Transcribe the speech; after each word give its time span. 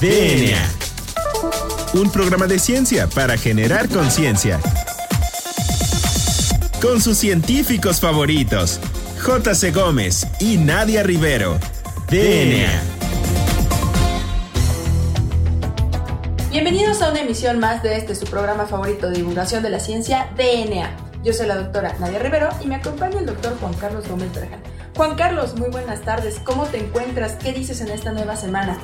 DNA. 0.00 0.60
Un 1.94 2.10
programa 2.10 2.46
de 2.46 2.58
ciencia 2.58 3.06
para 3.06 3.38
generar 3.38 3.88
conciencia. 3.88 4.60
Con 6.82 7.00
sus 7.00 7.16
científicos 7.16 7.98
favoritos, 7.98 8.78
J.C. 9.22 9.70
Gómez 9.70 10.26
y 10.38 10.58
Nadia 10.58 11.02
Rivero. 11.02 11.58
DNA. 12.10 12.82
Bienvenidos 16.50 17.00
a 17.00 17.10
una 17.10 17.20
emisión 17.20 17.58
más 17.58 17.82
de 17.82 17.96
este 17.96 18.14
su 18.14 18.26
programa 18.26 18.66
favorito 18.66 19.08
de 19.08 19.16
divulgación 19.16 19.62
de 19.62 19.70
la 19.70 19.80
ciencia, 19.80 20.28
DNA. 20.36 20.94
Yo 21.24 21.32
soy 21.32 21.46
la 21.46 21.56
doctora 21.56 21.96
Nadia 21.98 22.18
Rivero 22.18 22.50
y 22.62 22.66
me 22.66 22.74
acompaña 22.74 23.18
el 23.18 23.24
doctor 23.24 23.56
Juan 23.58 23.72
Carlos 23.72 24.06
Gómez 24.06 24.30
Berjan. 24.34 24.60
Juan 24.94 25.14
Carlos, 25.16 25.56
muy 25.58 25.70
buenas 25.70 26.02
tardes. 26.02 26.38
¿Cómo 26.44 26.66
te 26.66 26.78
encuentras? 26.78 27.32
¿Qué 27.32 27.54
dices 27.54 27.80
en 27.80 27.88
esta 27.88 28.12
nueva 28.12 28.36
semana? 28.36 28.78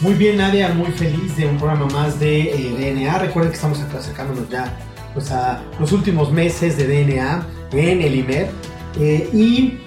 Muy 0.00 0.14
bien, 0.14 0.36
Nadia, 0.36 0.68
muy 0.68 0.92
feliz 0.92 1.36
de 1.36 1.48
un 1.48 1.56
programa 1.56 1.86
más 1.86 2.20
de 2.20 2.42
eh, 2.42 2.94
DNA. 2.94 3.18
Recuerden 3.18 3.50
que 3.50 3.56
estamos 3.56 3.80
acercándonos 3.80 4.48
ya 4.48 4.78
pues, 5.12 5.32
a 5.32 5.60
los 5.80 5.90
últimos 5.90 6.30
meses 6.30 6.76
de 6.76 6.86
DNA 6.86 7.44
en 7.72 8.02
el 8.02 8.14
IMED. 8.14 8.46
Eh, 9.00 9.28
y 9.32 9.80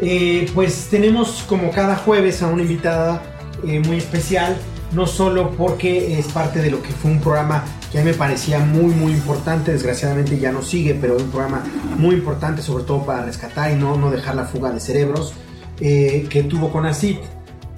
eh, 0.00 0.50
pues 0.54 0.88
tenemos 0.90 1.44
como 1.46 1.70
cada 1.70 1.96
jueves 1.96 2.42
a 2.42 2.46
una 2.46 2.62
invitada 2.62 3.22
muy 3.62 3.98
especial, 3.98 4.56
no 4.92 5.06
solo 5.06 5.50
porque 5.50 6.18
es 6.18 6.28
parte 6.28 6.62
de 6.62 6.70
lo 6.70 6.80
que 6.80 6.88
fue 6.90 7.10
un 7.10 7.20
programa 7.20 7.64
que 7.92 7.98
a 7.98 8.02
mí 8.02 8.10
me 8.10 8.16
parecía 8.16 8.60
muy 8.60 8.94
muy 8.94 9.12
importante, 9.12 9.72
desgraciadamente 9.72 10.38
ya 10.38 10.52
no 10.52 10.62
sigue, 10.62 10.94
pero 10.94 11.16
un 11.16 11.28
programa 11.28 11.64
muy 11.96 12.14
importante 12.14 12.62
sobre 12.62 12.84
todo 12.84 13.04
para 13.04 13.24
rescatar 13.24 13.72
y 13.72 13.74
no, 13.74 13.96
no 13.96 14.12
dejar 14.12 14.36
la 14.36 14.44
fuga 14.44 14.70
de 14.70 14.78
cerebros 14.78 15.34
que 15.76 16.46
tuvo 16.48 16.70
con 16.70 16.86
ACID. 16.86 17.16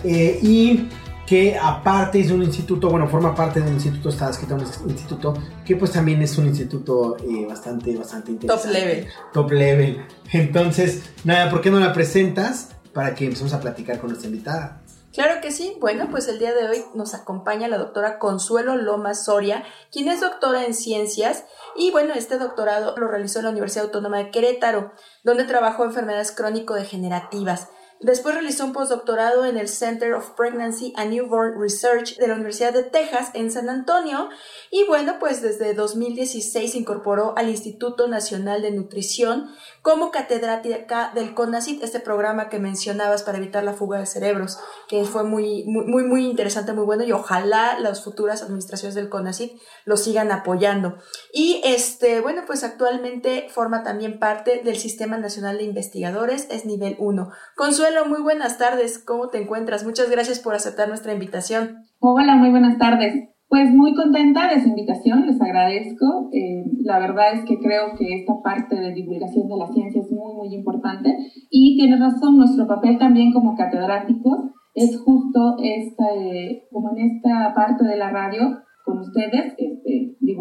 y 0.05 0.87
que 1.31 1.57
aparte 1.57 2.19
es 2.19 2.33
un 2.33 2.43
instituto, 2.43 2.91
bueno, 2.91 3.09
forma 3.09 3.33
parte 3.33 3.61
de 3.61 3.69
un 3.69 3.75
instituto, 3.75 4.09
está 4.09 4.31
escrito 4.31 4.57
en 4.57 4.63
un 4.63 4.91
instituto 4.91 5.33
que 5.65 5.77
pues 5.77 5.93
también 5.93 6.21
es 6.23 6.37
un 6.37 6.47
instituto 6.47 7.17
eh, 7.19 7.47
bastante, 7.49 7.97
bastante 7.97 8.33
interesante. 8.33 8.67
Top 8.67 8.73
level. 8.73 9.09
Top 9.33 9.53
level. 9.53 10.07
Entonces, 10.33 11.03
nada, 11.23 11.49
¿por 11.49 11.61
qué 11.61 11.71
no 11.71 11.79
la 11.79 11.93
presentas 11.93 12.71
para 12.93 13.15
que 13.15 13.27
empecemos 13.27 13.53
a 13.53 13.61
platicar 13.61 14.01
con 14.01 14.09
nuestra 14.09 14.29
invitada? 14.29 14.83
Claro 15.13 15.41
que 15.41 15.53
sí. 15.53 15.77
Bueno, 15.79 16.09
pues 16.11 16.27
el 16.27 16.41
día 16.41 16.53
de 16.53 16.69
hoy 16.69 16.85
nos 16.97 17.15
acompaña 17.15 17.69
la 17.69 17.79
doctora 17.79 18.19
Consuelo 18.19 18.75
Lomas 18.75 19.27
Soria, 19.27 19.63
quien 19.93 20.09
es 20.09 20.21
doctora 20.21 20.67
en 20.67 20.75
ciencias 20.75 21.45
y 21.77 21.93
bueno, 21.93 22.13
este 22.15 22.39
doctorado 22.39 22.97
lo 22.97 23.07
realizó 23.07 23.39
en 23.39 23.45
la 23.45 23.53
Universidad 23.53 23.85
Autónoma 23.85 24.19
de 24.19 24.33
Querétaro, 24.33 24.91
donde 25.23 25.45
trabajó 25.45 25.85
enfermedades 25.85 26.33
crónico-degenerativas. 26.33 27.69
Después 28.01 28.35
realizó 28.35 28.65
un 28.65 28.73
postdoctorado 28.73 29.45
en 29.45 29.59
el 29.59 29.69
Center 29.69 30.15
of 30.15 30.31
Pregnancy 30.31 30.95
and 30.97 31.13
Newborn 31.13 31.61
Research 31.61 32.17
de 32.17 32.29
la 32.29 32.35
Universidad 32.35 32.73
de 32.73 32.83
Texas 32.83 33.29
en 33.35 33.53
San 33.53 33.69
Antonio 33.69 34.31
y 34.71 34.85
bueno, 34.85 35.17
pues 35.21 35.43
desde 35.43 35.75
2016 35.75 36.73
se 36.73 36.79
incorporó 36.79 37.35
al 37.37 37.51
Instituto 37.51 38.09
Nacional 38.09 38.63
de 38.63 38.71
Nutrición 38.71 39.51
como 39.83 40.11
catedrática 40.11 41.13
del 41.15 41.35
CONACYT, 41.35 41.83
este 41.83 42.01
programa 42.01 42.49
que 42.49 42.59
mencionabas 42.59 43.23
para 43.23 43.37
evitar 43.37 43.65
la 43.65 43.75
fuga 43.75 43.99
de 43.99 44.07
cerebros, 44.07 44.59
que 44.89 45.05
fue 45.05 45.25
muy, 45.25 45.65
muy, 45.65 46.05
muy 46.05 46.25
interesante, 46.25 46.73
muy 46.73 46.85
bueno 46.85 47.05
y 47.05 47.13
ojalá 47.13 47.79
las 47.81 48.03
futuras 48.03 48.41
administraciones 48.41 48.95
del 48.95 49.11
CONACYT 49.11 49.61
lo 49.85 49.99
sigan 49.99 50.33
apoyando. 50.33 50.97
Y 51.35 51.61
este, 51.65 52.21
bueno, 52.21 52.45
pues 52.47 52.65
actualmente 52.65 53.49
forma 53.51 53.83
también 53.83 54.19
parte 54.19 54.63
del 54.65 54.79
Sistema 54.79 55.19
Nacional 55.19 55.59
de 55.59 55.65
Investigadores, 55.65 56.47
es 56.51 56.65
nivel 56.65 56.97
1. 56.99 57.31
Consuelo, 57.57 57.90
muy 58.09 58.23
buenas 58.23 58.57
tardes, 58.57 58.99
¿cómo 58.99 59.29
te 59.29 59.43
encuentras? 59.43 59.85
Muchas 59.85 60.11
gracias 60.11 60.39
por 60.39 60.55
aceptar 60.55 60.89
nuestra 60.89 61.13
invitación. 61.13 61.79
Hola, 61.99 62.37
muy 62.37 62.51
buenas 62.51 62.79
tardes. 62.79 63.29
Pues 63.49 63.69
muy 63.71 63.95
contenta 63.95 64.49
de 64.49 64.63
su 64.63 64.69
invitación, 64.69 65.27
les 65.27 65.41
agradezco. 65.41 66.31
Eh, 66.33 66.65
la 66.85 67.01
verdad 67.01 67.35
es 67.35 67.45
que 67.45 67.59
creo 67.59 67.97
que 67.99 68.21
esta 68.21 68.35
parte 68.45 68.77
de 68.77 68.95
divulgación 68.95 69.49
de 69.49 69.57
la 69.57 69.67
ciencia 69.67 70.03
es 70.03 70.11
muy, 70.13 70.35
muy 70.35 70.55
importante. 70.55 71.17
Y 71.51 71.77
tiene 71.77 71.99
razón, 71.99 72.39
nuestro 72.39 72.69
papel 72.69 72.97
también 72.97 73.33
como 73.33 73.57
catedráticos 73.57 74.39
es 74.75 74.97
justo 75.01 75.57
esta, 75.63 76.15
eh, 76.15 76.69
como 76.71 76.97
en 76.97 77.17
esta 77.17 77.53
parte 77.55 77.85
de 77.85 77.97
la 77.97 78.11
radio, 78.11 78.61
con 78.85 79.01
ustedes, 79.01 79.53
este, 79.59 79.80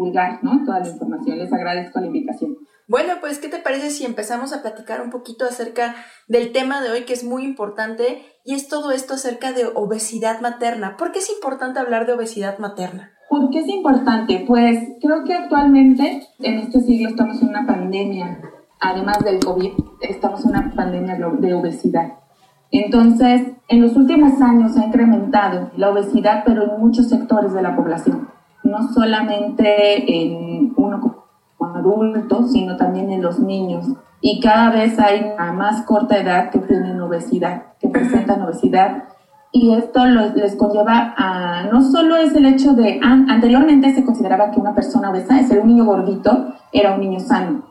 divulgar 0.00 0.42
¿no? 0.42 0.64
toda 0.64 0.80
la 0.80 0.88
información. 0.88 1.38
Les 1.38 1.52
agradezco 1.52 2.00
la 2.00 2.06
invitación. 2.06 2.56
Bueno, 2.88 3.14
pues, 3.20 3.38
¿qué 3.38 3.48
te 3.48 3.58
parece 3.58 3.90
si 3.90 4.04
empezamos 4.04 4.52
a 4.52 4.62
platicar 4.62 5.00
un 5.00 5.10
poquito 5.10 5.44
acerca 5.44 5.94
del 6.26 6.50
tema 6.52 6.80
de 6.80 6.90
hoy, 6.90 7.02
que 7.04 7.12
es 7.12 7.22
muy 7.22 7.44
importante, 7.44 8.22
y 8.44 8.54
es 8.54 8.68
todo 8.68 8.90
esto 8.90 9.14
acerca 9.14 9.52
de 9.52 9.66
obesidad 9.66 10.40
materna? 10.40 10.96
¿Por 10.96 11.12
qué 11.12 11.20
es 11.20 11.30
importante 11.30 11.78
hablar 11.78 12.06
de 12.06 12.14
obesidad 12.14 12.58
materna? 12.58 13.12
¿Por 13.28 13.50
qué 13.50 13.60
es 13.60 13.68
importante? 13.68 14.44
Pues 14.46 14.76
creo 15.00 15.22
que 15.24 15.34
actualmente, 15.34 16.26
en 16.40 16.58
este 16.58 16.80
siglo, 16.80 17.10
estamos 17.10 17.40
en 17.42 17.50
una 17.50 17.64
pandemia. 17.64 18.40
Además 18.80 19.22
del 19.22 19.38
COVID, 19.38 19.70
estamos 20.00 20.44
en 20.44 20.50
una 20.50 20.72
pandemia 20.74 21.16
de 21.16 21.54
obesidad. 21.54 22.14
Entonces, 22.72 23.52
en 23.68 23.82
los 23.82 23.94
últimos 23.96 24.40
años 24.40 24.76
ha 24.76 24.86
incrementado 24.86 25.70
la 25.76 25.90
obesidad, 25.90 26.42
pero 26.44 26.64
en 26.64 26.80
muchos 26.80 27.08
sectores 27.08 27.52
de 27.52 27.62
la 27.62 27.76
población. 27.76 28.28
No 28.70 28.88
solamente 28.92 30.04
en 30.08 30.72
uno 30.76 31.20
adultos, 31.58 32.52
sino 32.52 32.76
también 32.76 33.10
en 33.10 33.22
los 33.22 33.38
niños. 33.38 33.86
Y 34.20 34.40
cada 34.40 34.70
vez 34.70 34.98
hay 34.98 35.32
a 35.38 35.52
más 35.52 35.82
corta 35.82 36.18
edad 36.18 36.50
que 36.50 36.58
tienen 36.58 37.00
obesidad, 37.00 37.62
que 37.80 37.88
presentan 37.88 38.42
obesidad. 38.42 39.04
Y 39.52 39.74
esto 39.74 40.06
les 40.06 40.54
conlleva 40.56 41.14
a, 41.16 41.64
no 41.72 41.82
solo 41.82 42.16
es 42.16 42.34
el 42.34 42.46
hecho 42.46 42.74
de, 42.74 43.00
anteriormente 43.02 43.92
se 43.94 44.04
consideraba 44.04 44.50
que 44.50 44.60
una 44.60 44.74
persona 44.74 45.10
obesa, 45.10 45.40
es 45.40 45.48
ser 45.48 45.60
un 45.60 45.68
niño 45.68 45.84
gordito, 45.84 46.54
era 46.72 46.94
un 46.94 47.00
niño 47.00 47.18
sano. 47.18 47.62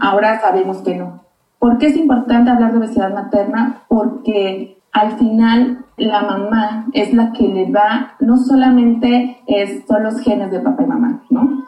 Ahora 0.00 0.40
sabemos 0.40 0.78
que 0.78 0.96
no. 0.96 1.20
¿Por 1.60 1.78
qué 1.78 1.86
es 1.88 1.96
importante 1.96 2.50
hablar 2.50 2.72
de 2.72 2.78
obesidad 2.78 3.14
materna? 3.14 3.84
Porque 3.86 4.78
al 4.90 5.12
final 5.12 5.81
la 6.04 6.22
mamá 6.22 6.86
es 6.92 7.12
la 7.12 7.32
que 7.32 7.48
le 7.48 7.70
va, 7.70 8.14
no 8.20 8.36
solamente 8.36 9.38
es, 9.46 9.84
son 9.86 10.04
los 10.04 10.20
genes 10.20 10.50
de 10.50 10.60
papá 10.60 10.82
y 10.82 10.86
mamá, 10.86 11.22
¿no? 11.30 11.62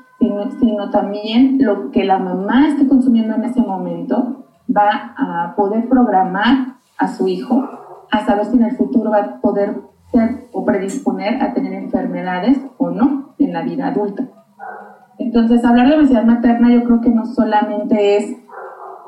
sino, 0.61 0.91
también 0.91 1.59
lo 1.61 1.91
que 1.91 2.05
la 2.05 2.19
mamá 2.19 2.69
esté 2.69 2.87
consumiendo 2.89 3.35
en 3.35 3.45
ese 3.45 3.61
momento 3.61 4.45
va 4.75 5.15
a 5.17 5.55
poder 5.57 5.89
programar 5.89 6.77
a 6.99 7.09
su 7.09 7.29
hijo 7.29 7.69
a 8.11 8.25
saber 8.25 8.47
si 8.47 8.57
en 8.57 8.65
el 8.65 8.77
futuro 8.77 9.11
va 9.11 9.19
a 9.19 9.41
poder 9.41 9.83
ser 10.11 10.49
o 10.53 10.65
predisponer 10.65 11.43
a 11.43 11.53
tener 11.53 11.75
enfermedades 11.75 12.59
o 12.79 12.91
no 12.91 13.35
en 13.39 13.53
la 13.53 13.63
vida 13.63 13.89
adulta. 13.89 14.29
Entonces, 15.19 15.65
hablar 15.65 15.89
de 15.89 15.97
obesidad 15.97 16.25
materna 16.25 16.73
yo 16.73 16.85
creo 16.85 17.01
que 17.01 17.11
no 17.11 17.27
solamente 17.27 18.17
es 18.17 18.37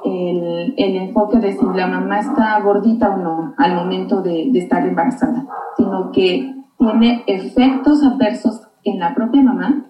el, 0.04 0.74
el, 0.76 0.96
enfoque 0.96 1.38
de 1.38 1.52
si 1.52 1.64
la 1.74 1.86
mamá 1.86 2.20
está 2.20 2.60
gordita 2.60 3.10
o 3.10 3.16
no 3.16 3.54
al 3.56 3.74
momento 3.74 4.22
de, 4.22 4.48
de 4.52 4.58
estar 4.58 4.86
embarazada, 4.86 5.46
sino 5.76 6.12
que 6.12 6.54
tiene 6.78 7.24
efectos 7.26 8.02
adversos 8.02 8.62
en 8.84 8.98
la 9.00 9.14
propia 9.14 9.42
mamá 9.42 9.86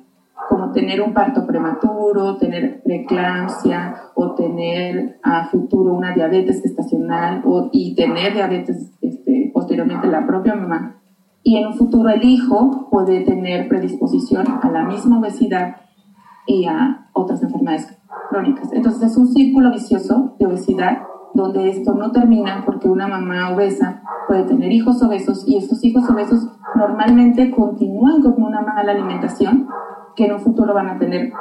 como 0.49 0.73
tener 0.73 1.01
un 1.01 1.13
parto 1.13 1.47
prematuro, 1.47 2.37
tener 2.37 2.83
preeclampsia 2.83 3.95
o 4.15 4.35
tener 4.35 5.19
a 5.23 5.47
futuro 5.47 5.93
una 5.93 6.13
diabetes 6.13 6.63
gestacional 6.63 7.43
o, 7.45 7.69
y 7.73 7.95
tener 7.95 8.35
diabetes 8.35 8.93
este, 9.01 9.51
posteriormente 9.53 10.07
la 10.07 10.27
propia 10.27 10.55
mamá. 10.55 11.01
Y 11.43 11.57
en 11.57 11.67
un 11.67 11.75
futuro 11.75 12.11
el 12.11 12.25
hijo 12.25 12.89
puede 12.91 13.21
tener 13.21 13.69
predisposición 13.69 14.47
a 14.63 14.71
la 14.71 14.85
misma 14.85 15.19
obesidad 15.19 15.77
y 16.47 16.67
a 16.67 17.09
otras 17.13 17.43
enfermedades 17.43 17.99
crónicas. 18.31 18.73
Entonces 18.73 19.11
es 19.11 19.17
un 19.17 19.29
círculo 19.29 19.71
vicioso 19.71 20.35
de 20.39 20.47
obesidad 20.47 21.03
donde 21.35 21.69
esto 21.69 21.95
no 21.95 22.13
termina 22.13 22.63
porque 22.65 22.89
una 22.89 23.07
mamá 23.07 23.51
obesa 23.51 24.03
puede 24.27 24.45
tener 24.45 24.73
hijos 24.73 25.03
obesos 25.03 25.45
y 25.47 25.57
estos 25.57 25.85
hijos 25.85 26.09
obesos 26.09 26.49
normalmente 26.75 27.51
continúan 27.51 28.23
con 28.23 28.43
una 28.43 28.63
mala 28.63 28.93
alimentación 28.93 29.69
que 30.17 30.25
en 30.25 30.33
un 30.33 30.41
futuro 30.41 30.73
van 30.75 30.89
a 30.89 30.99
tener 30.99 31.33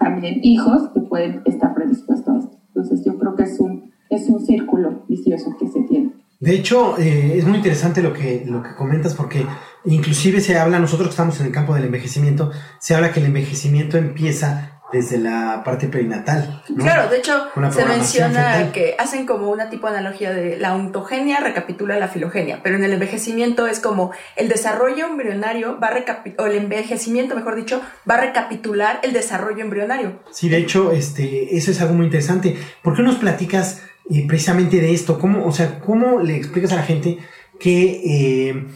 también 0.00 0.40
hijos 0.42 0.90
que 0.94 1.00
pueden 1.00 1.42
estar 1.44 1.74
predispuestos 1.74 2.34
a 2.34 2.38
esto. 2.38 2.56
Entonces 2.68 3.04
yo 3.04 3.18
creo 3.18 3.36
que 3.36 3.42
es 3.44 3.60
un, 3.60 3.92
es 4.08 4.28
un 4.28 4.44
círculo 4.44 5.04
vicioso 5.08 5.54
que 5.58 5.68
se 5.68 5.82
tiene. 5.82 6.12
De 6.40 6.54
hecho, 6.54 6.98
eh, 6.98 7.38
es 7.38 7.46
muy 7.46 7.58
interesante 7.58 8.02
lo 8.02 8.12
que, 8.12 8.44
lo 8.44 8.62
que 8.62 8.74
comentas 8.74 9.14
porque 9.14 9.46
inclusive 9.84 10.40
se 10.40 10.58
habla, 10.58 10.80
nosotros 10.80 11.08
que 11.08 11.12
estamos 11.12 11.38
en 11.40 11.46
el 11.46 11.52
campo 11.52 11.74
del 11.74 11.84
envejecimiento, 11.84 12.50
se 12.80 12.96
habla 12.96 13.12
que 13.12 13.20
el 13.20 13.26
envejecimiento 13.26 13.96
empieza 13.96 14.81
desde 14.92 15.18
la 15.18 15.62
parte 15.64 15.88
perinatal. 15.88 16.62
Claro, 16.76 17.08
de 17.08 17.18
hecho 17.18 17.48
se 17.70 17.84
menciona 17.84 18.72
que 18.72 18.94
hacen 18.98 19.26
como 19.26 19.50
una 19.50 19.70
tipo 19.70 19.88
de 19.88 19.96
analogía 19.96 20.32
de 20.32 20.58
la 20.58 20.74
ontogenia 20.74 21.40
recapitula 21.40 21.98
la 21.98 22.08
filogenia, 22.08 22.60
pero 22.62 22.76
en 22.76 22.84
el 22.84 22.92
envejecimiento 22.92 23.66
es 23.66 23.80
como 23.80 24.12
el 24.36 24.48
desarrollo 24.48 25.06
embrionario 25.06 25.78
va 25.80 25.88
a 25.88 26.02
o 26.38 26.46
el 26.46 26.56
envejecimiento, 26.56 27.34
mejor 27.34 27.56
dicho, 27.56 27.80
va 28.08 28.16
a 28.16 28.20
recapitular 28.20 29.00
el 29.02 29.12
desarrollo 29.12 29.62
embrionario. 29.62 30.20
Sí, 30.30 30.48
de 30.48 30.58
hecho, 30.58 30.92
este, 30.92 31.56
eso 31.56 31.70
es 31.70 31.80
algo 31.80 31.94
muy 31.94 32.06
interesante. 32.06 32.56
¿Por 32.82 32.96
qué 32.96 33.02
nos 33.02 33.16
platicas 33.16 33.82
eh, 34.10 34.26
precisamente 34.26 34.80
de 34.80 34.92
esto? 34.92 35.18
¿Cómo, 35.18 35.46
o 35.46 35.52
sea, 35.52 35.78
cómo 35.80 36.20
le 36.20 36.36
explicas 36.36 36.72
a 36.72 36.76
la 36.76 36.82
gente 36.82 37.18
que 37.58 38.48
eh, 38.50 38.66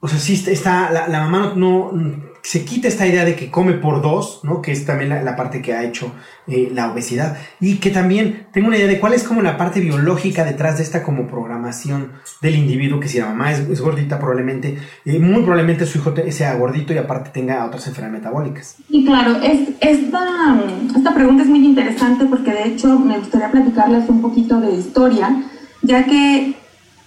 o 0.00 0.08
sea, 0.08 0.18
sí 0.18 0.42
está, 0.46 0.90
la, 0.90 1.08
la 1.08 1.20
mamá 1.20 1.52
no, 1.54 1.92
se 2.42 2.64
quita 2.64 2.88
esta 2.88 3.06
idea 3.06 3.24
de 3.24 3.36
que 3.36 3.50
come 3.50 3.74
por 3.74 4.02
dos, 4.02 4.40
¿no? 4.42 4.62
Que 4.62 4.72
es 4.72 4.86
también 4.86 5.10
la, 5.10 5.36
parte 5.36 5.60
que 5.60 5.74
ha 5.74 5.84
hecho 5.84 6.12
eh, 6.46 6.70
la 6.72 6.90
obesidad. 6.90 7.36
Y 7.60 7.76
que 7.76 7.90
también 7.90 8.46
tengo 8.52 8.68
una 8.68 8.76
idea 8.76 8.86
de 8.86 8.98
cuál 8.98 9.14
es 9.14 9.24
como 9.24 9.42
la 9.42 9.56
parte 9.56 9.80
biológica 9.80 10.44
detrás 10.44 10.78
de 10.78 10.84
esta 10.84 11.02
como 11.02 11.26
programación 11.26 12.12
del 12.40 12.56
individuo, 12.56 13.00
que 13.00 13.08
si 13.08 13.18
la 13.18 13.26
mamá 13.26 13.52
es, 13.52 13.80
gordita 13.80 14.18
probablemente, 14.18 14.78
eh, 15.04 15.18
muy 15.18 15.42
probablemente 15.42 15.86
su 15.86 15.98
hijo 15.98 16.14
sea 16.30 16.54
gordito 16.54 16.92
y 16.92 16.98
aparte 16.98 17.30
tenga 17.30 17.64
otras 17.66 17.86
enfermedades 17.86 18.22
metabólicas. 18.22 18.76
Y 18.88 19.04
claro, 19.04 19.36
es, 19.42 19.68
esta, 19.80 20.60
esta 20.96 21.14
pregunta 21.14 21.42
es 21.42 21.48
muy 21.48 21.64
interesante 21.64 22.24
porque 22.26 22.52
de 22.52 22.64
hecho 22.64 22.98
me 22.98 23.18
gustaría 23.18 23.50
platicarles 23.50 24.08
un 24.08 24.22
poquito 24.22 24.60
de 24.60 24.72
historia, 24.72 25.42
ya 25.82 26.04
que 26.04 26.54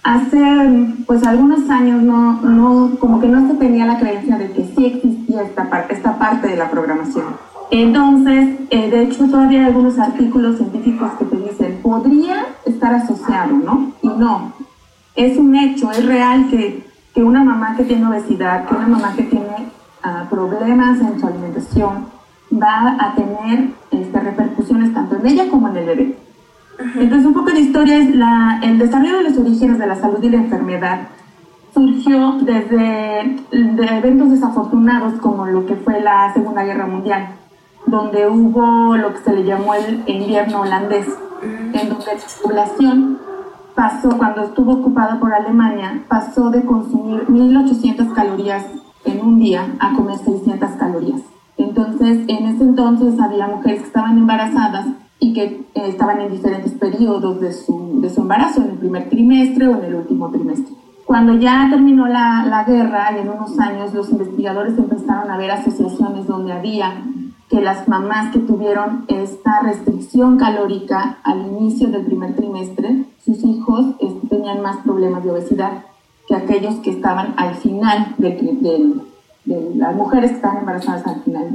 hace 0.04 0.38
pues 1.06 1.26
algunos 1.26 1.68
años 1.70 2.02
no, 2.02 2.40
no, 2.42 2.96
como 2.98 3.20
que 3.20 3.26
no 3.26 3.48
se 3.48 3.54
tenía 3.54 3.86
la 3.86 3.98
creencia 3.98 4.36
de 4.36 4.52
que 4.52 4.64
sí 4.76 4.86
existía 4.86 5.42
esta 5.42 5.68
parte, 5.68 5.94
esta 5.94 6.18
parte 6.18 6.48
de 6.48 6.56
la 6.56 6.70
programación. 6.70 7.24
Entonces, 7.70 8.60
eh, 8.70 8.90
de 8.90 9.02
hecho, 9.02 9.26
todavía 9.26 9.60
hay 9.60 9.66
algunos 9.66 9.98
artículos 9.98 10.58
científicos 10.58 11.10
que 11.18 11.24
te 11.24 11.36
dicen, 11.38 11.80
podría 11.82 12.46
estar 12.66 12.94
asociado, 12.94 13.56
¿no? 13.56 13.92
Y 14.02 14.08
no, 14.08 14.52
es 15.16 15.38
un 15.38 15.56
hecho, 15.56 15.90
es 15.90 16.04
real 16.04 16.48
que, 16.50 16.86
que 17.14 17.24
una 17.24 17.42
mamá 17.42 17.74
que 17.76 17.84
tiene 17.84 18.06
obesidad, 18.06 18.66
que 18.66 18.74
una 18.74 18.86
mamá 18.86 19.14
que 19.16 19.22
tiene 19.24 19.70
uh, 20.04 20.28
problemas 20.28 21.00
en 21.00 21.18
su 21.18 21.26
alimentación, 21.26 22.06
va 22.52 22.96
a 23.00 23.14
tener 23.14 23.70
este, 23.90 24.20
repercusiones 24.20 24.92
tanto 24.92 25.16
en 25.16 25.26
ella 25.26 25.48
como 25.50 25.68
en 25.68 25.76
el 25.78 25.86
bebé. 25.86 26.18
Entonces, 26.78 27.26
un 27.26 27.34
poco 27.34 27.50
de 27.50 27.60
historia 27.60 27.98
es 27.98 28.14
la, 28.14 28.60
el 28.62 28.78
desarrollo 28.78 29.18
de 29.18 29.30
los 29.30 29.38
orígenes 29.38 29.78
de 29.78 29.86
la 29.86 29.96
salud 29.96 30.22
y 30.22 30.30
la 30.30 30.38
enfermedad 30.38 31.08
surgió 31.72 32.38
desde 32.42 33.36
de 33.50 33.98
eventos 33.98 34.30
desafortunados 34.30 35.14
como 35.14 35.46
lo 35.46 35.66
que 35.66 35.74
fue 35.74 36.00
la 36.00 36.32
Segunda 36.32 36.62
Guerra 36.62 36.86
Mundial, 36.86 37.28
donde 37.86 38.28
hubo 38.28 38.96
lo 38.96 39.12
que 39.12 39.20
se 39.20 39.32
le 39.32 39.44
llamó 39.44 39.74
el 39.74 40.02
invierno 40.06 40.60
holandés, 40.60 41.06
en 41.42 41.88
donde 41.88 42.06
la 42.06 42.42
población 42.42 43.18
pasó, 43.74 44.16
cuando 44.16 44.44
estuvo 44.44 44.74
ocupada 44.74 45.18
por 45.18 45.34
Alemania, 45.34 46.02
pasó 46.08 46.50
de 46.50 46.64
consumir 46.64 47.26
1.800 47.26 48.14
calorías 48.14 48.64
en 49.04 49.20
un 49.20 49.38
día 49.38 49.74
a 49.80 49.94
comer 49.94 50.16
600 50.18 50.70
calorías. 50.72 51.20
Entonces, 51.56 52.20
en 52.28 52.46
ese 52.46 52.62
entonces 52.62 53.20
había 53.20 53.48
mujeres 53.48 53.80
que 53.80 53.86
estaban 53.86 54.18
embarazadas 54.18 54.86
que 55.34 55.44
eh, 55.44 55.64
estaban 55.74 56.20
en 56.20 56.32
diferentes 56.32 56.72
periodos 56.72 57.40
de 57.40 57.52
su, 57.52 58.00
embarazo, 58.16 58.62
en 58.62 58.70
el 58.70 58.78
primer 58.78 59.10
trimestre 59.10 59.68
o 59.68 59.76
en 59.76 59.84
el 59.84 59.94
último 59.96 60.30
trimestre. 60.30 60.74
Cuando 61.04 61.34
ya 61.34 61.68
terminó 61.70 62.06
la, 62.06 62.64
guerra 62.66 63.10
y 63.14 63.20
en 63.20 63.28
unos 63.28 63.58
años 63.58 63.92
los 63.92 64.10
investigadores 64.10 64.78
empezaron 64.78 65.30
a 65.30 65.36
ver 65.36 65.50
asociaciones 65.50 66.26
donde 66.26 66.52
había 66.52 67.02
que 67.50 67.60
las 67.60 67.86
mamás 67.88 68.32
que 68.32 68.38
tuvieron 68.38 69.04
esta 69.08 69.60
restricción 69.60 70.38
calórica 70.38 71.18
al 71.22 71.46
inicio 71.46 71.88
del 71.88 72.06
primer 72.06 72.34
trimestre, 72.34 73.04
sus 73.22 73.44
hijos 73.44 73.96
este, 74.00 74.28
tenían 74.28 74.62
más 74.62 74.78
problemas 74.78 75.22
de 75.22 75.30
obesidad 75.30 75.84
que 76.26 76.34
aquellos 76.34 76.76
que 76.76 76.90
estaban 76.90 77.34
al 77.36 77.54
final 77.56 78.14
de 78.16 78.94
las 79.44 79.94
mujeres 79.94 80.30
que 80.30 80.36
estaban 80.36 80.58
embarazadas 80.58 81.06
al 81.06 81.22
final 81.22 81.52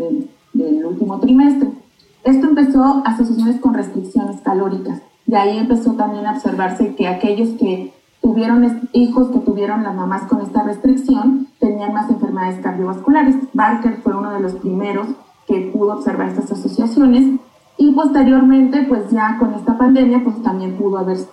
del 0.53 0.85
último 0.85 1.19
trimestre. 1.19 1.78
Esto 2.23 2.47
empezó 2.47 3.01
asociaciones 3.05 3.59
con 3.61 3.73
restricciones 3.73 4.41
calóricas. 4.41 5.01
De 5.25 5.37
ahí 5.37 5.57
empezó 5.57 5.93
también 5.93 6.25
a 6.25 6.33
observarse 6.33 6.95
que 6.95 7.07
aquellos 7.07 7.49
que 7.57 7.93
tuvieron 8.21 8.89
hijos 8.93 9.29
que 9.29 9.39
tuvieron 9.39 9.83
las 9.83 9.95
mamás 9.95 10.23
con 10.23 10.41
esta 10.41 10.63
restricción 10.63 11.47
tenían 11.59 11.93
más 11.93 12.09
enfermedades 12.09 12.59
cardiovasculares. 12.61 13.35
Barker 13.53 14.01
fue 14.01 14.15
uno 14.15 14.31
de 14.31 14.41
los 14.41 14.53
primeros 14.55 15.07
que 15.47 15.71
pudo 15.73 15.93
observar 15.93 16.29
estas 16.29 16.51
asociaciones 16.51 17.39
y 17.77 17.91
posteriormente, 17.93 18.83
pues 18.83 19.09
ya 19.09 19.37
con 19.39 19.53
esta 19.53 19.77
pandemia, 19.77 20.21
pues 20.23 20.41
también 20.43 20.75
pudo 20.77 20.97
haberse 20.97 21.29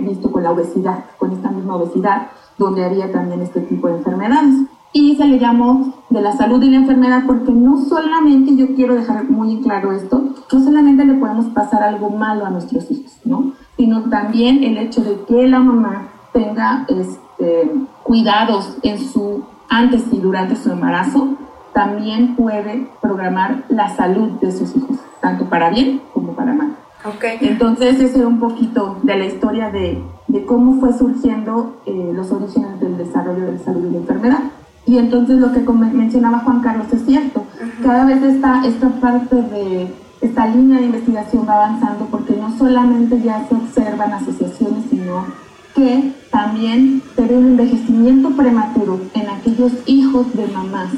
visto 0.00 0.30
con 0.30 0.44
la 0.44 0.52
obesidad, 0.52 1.04
con 1.18 1.32
esta 1.32 1.50
misma 1.50 1.76
obesidad, 1.76 2.28
donde 2.56 2.84
había 2.84 3.10
también 3.10 3.42
este 3.42 3.60
tipo 3.62 3.88
de 3.88 3.98
enfermedades 3.98 4.54
y 4.92 5.16
se 5.16 5.26
le 5.26 5.38
llamó 5.38 5.94
de 6.10 6.20
la 6.20 6.32
salud 6.32 6.62
y 6.62 6.70
la 6.70 6.78
enfermedad 6.78 7.24
porque 7.26 7.52
no 7.52 7.84
solamente, 7.84 8.56
yo 8.56 8.74
quiero 8.74 8.94
dejar 8.94 9.28
muy 9.28 9.60
claro 9.60 9.92
esto, 9.92 10.22
no 10.52 10.64
solamente 10.64 11.04
le 11.04 11.14
podemos 11.14 11.46
pasar 11.46 11.82
algo 11.82 12.10
malo 12.10 12.46
a 12.46 12.50
nuestros 12.50 12.90
hijos, 12.90 13.12
¿no? 13.24 13.52
Sino 13.76 14.02
también 14.08 14.64
el 14.64 14.78
hecho 14.78 15.02
de 15.02 15.20
que 15.26 15.46
la 15.46 15.60
mamá 15.60 16.08
tenga 16.32 16.86
este, 16.88 17.70
cuidados 18.02 18.78
en 18.82 18.98
su 18.98 19.44
antes 19.68 20.04
y 20.12 20.18
durante 20.18 20.56
su 20.56 20.70
embarazo, 20.70 21.28
también 21.72 22.34
puede 22.34 22.88
programar 23.00 23.64
la 23.68 23.94
salud 23.94 24.30
de 24.40 24.50
sus 24.50 24.74
hijos, 24.74 24.96
tanto 25.20 25.44
para 25.44 25.70
bien 25.70 26.00
como 26.12 26.32
para 26.32 26.54
mal. 26.54 26.74
Okay. 27.04 27.38
Entonces, 27.42 28.00
ese 28.00 28.18
era 28.18 28.26
un 28.26 28.40
poquito 28.40 28.96
de 29.02 29.16
la 29.16 29.26
historia 29.26 29.70
de, 29.70 30.02
de 30.26 30.44
cómo 30.44 30.80
fue 30.80 30.92
surgiendo 30.92 31.76
eh, 31.86 32.12
los 32.14 32.32
orígenes 32.32 32.80
del 32.80 32.96
desarrollo 32.96 33.46
de 33.46 33.52
la 33.52 33.58
salud 33.58 33.86
y 33.86 33.92
la 33.92 33.98
enfermedad. 33.98 34.40
Y 34.88 34.96
entonces 34.96 35.38
lo 35.38 35.52
que 35.52 35.60
mencionaba 35.60 36.38
Juan 36.38 36.60
Carlos 36.60 36.86
es 36.90 37.04
cierto. 37.04 37.44
Cada 37.82 38.06
vez 38.06 38.22
esta, 38.22 38.64
esta 38.64 38.88
parte 38.88 39.36
de 39.36 39.94
esta 40.22 40.46
línea 40.46 40.78
de 40.78 40.86
investigación 40.86 41.46
va 41.46 41.56
avanzando 41.56 42.06
porque 42.06 42.34
no 42.34 42.56
solamente 42.56 43.20
ya 43.20 43.46
se 43.46 43.54
observan 43.54 44.14
asociaciones, 44.14 44.84
sino 44.88 45.26
que 45.74 46.14
también 46.30 47.02
se 47.14 47.22
ve 47.22 47.36
un 47.36 47.48
envejecimiento 47.48 48.30
prematuro 48.30 48.98
en 49.12 49.28
aquellos 49.28 49.72
hijos 49.84 50.34
de 50.34 50.46
mamás 50.46 50.92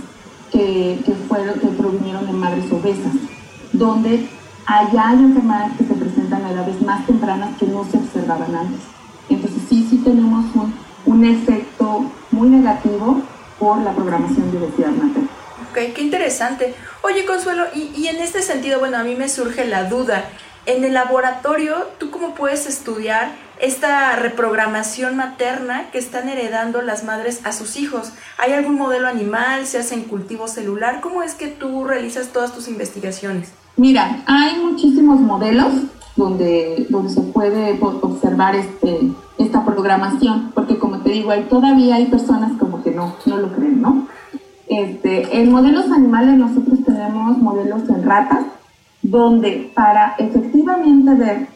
que, 0.52 1.02
que, 1.04 1.12
fueron, 1.12 1.58
que 1.58 1.66
provinieron 1.66 2.26
de 2.26 2.32
madres 2.32 2.70
obesas, 2.70 3.14
donde 3.72 4.24
allá 4.66 5.08
hay 5.08 5.18
enfermedades 5.18 5.76
que 5.78 5.84
se 5.84 5.94
presentan 5.94 6.44
a 6.44 6.52
edades 6.52 6.80
más 6.82 7.04
tempranas 7.08 7.56
que 7.58 7.66
no 7.66 7.82
se 7.82 7.98
observaban 7.98 8.54
antes. 8.54 8.82
Entonces 9.28 9.62
sí, 9.68 9.84
sí 9.90 9.96
tenemos 10.04 10.44
un, 10.54 10.72
un 11.12 11.24
efecto 11.24 12.04
muy 12.30 12.50
negativo 12.50 13.20
por 13.60 13.78
la 13.78 13.92
programación 13.92 14.50
de 14.50 14.58
obesidad 14.58 14.90
materna. 14.90 15.28
Ok, 15.70 15.94
qué 15.94 16.02
interesante. 16.02 16.74
Oye, 17.02 17.24
Consuelo, 17.24 17.64
y, 17.72 17.92
y, 17.94 18.08
en 18.08 18.16
este 18.16 18.42
sentido, 18.42 18.80
bueno, 18.80 18.96
a 18.96 19.04
mí 19.04 19.14
me 19.14 19.28
surge 19.28 19.64
la 19.66 19.84
duda. 19.84 20.24
En 20.66 20.82
el 20.82 20.94
laboratorio, 20.94 21.86
¿tú 21.98 22.10
cómo 22.10 22.34
puedes 22.34 22.66
estudiar 22.66 23.32
esta 23.60 24.16
reprogramación 24.16 25.16
materna 25.16 25.90
que 25.92 25.98
están 25.98 26.28
heredando 26.28 26.82
las 26.82 27.04
madres 27.04 27.40
a 27.44 27.52
sus 27.52 27.76
hijos? 27.76 28.12
¿Hay 28.38 28.52
algún 28.52 28.76
modelo 28.76 29.06
animal? 29.06 29.66
¿Se 29.66 29.78
hace 29.78 29.94
en 29.94 30.02
cultivo 30.02 30.48
celular? 30.48 31.00
¿Cómo 31.00 31.22
es 31.22 31.34
que 31.34 31.46
tú 31.46 31.84
realizas 31.84 32.28
todas 32.28 32.52
tus 32.52 32.66
investigaciones? 32.66 33.52
Mira, 33.76 34.22
hay 34.26 34.58
muchísimos 34.58 35.20
modelos 35.20 35.72
donde, 36.16 36.86
donde 36.90 37.12
se 37.12 37.20
puede 37.20 37.78
observar 37.80 38.54
este, 38.54 39.12
esta 39.38 39.64
programación, 39.64 40.52
porque 40.54 40.78
como 40.78 41.00
te 41.00 41.12
digo, 41.12 41.30
hay, 41.30 41.44
todavía 41.44 41.94
hay 41.96 42.06
personas 42.06 42.52
como 42.58 42.79
no, 43.00 43.14
no 43.26 43.36
lo 43.36 43.52
creen, 43.52 43.80
¿no? 43.80 44.06
Este, 44.68 45.40
en 45.40 45.50
modelos 45.50 45.90
animales 45.90 46.36
nosotros 46.38 46.84
tenemos 46.84 47.38
modelos 47.38 47.88
en 47.88 48.04
ratas, 48.04 48.44
donde 49.02 49.72
para 49.74 50.14
efectivamente 50.18 51.14
ver 51.14 51.48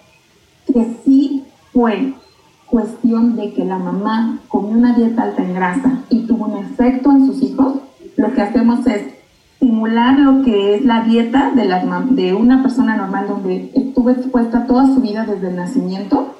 que 0.67 0.97
sí 1.05 1.45
fue 1.73 2.15
cuestión 2.67 3.37
de 3.37 3.53
que 3.53 3.65
la 3.65 3.79
mamá 3.79 4.39
comió 4.49 4.77
una 4.77 4.95
dieta 4.95 5.23
alta 5.23 5.43
en 5.43 5.55
grasa 5.55 5.99
y 6.09 6.27
tuvo 6.27 6.47
un 6.47 6.65
efecto 6.65 7.13
en 7.13 7.27
sus 7.27 7.43
hijos, 7.43 7.75
lo 8.17 8.33
que 8.33 8.43
hacemos 8.43 8.87
es 8.87 9.03
simular 9.61 10.19
lo 10.19 10.43
que 10.43 10.75
es 10.75 10.85
la 10.85 11.03
dieta 11.03 11.53
de, 11.55 11.69
de 12.15 12.35
una 12.35 12.63
persona 12.63 12.97
normal 12.97 13.27
donde 13.29 13.71
estuvo 13.75 14.11
expuesta 14.11 14.67
toda 14.67 14.87
su 14.87 15.01
vida 15.01 15.25
desde 15.25 15.49
el 15.49 15.57
nacimiento 15.57 16.35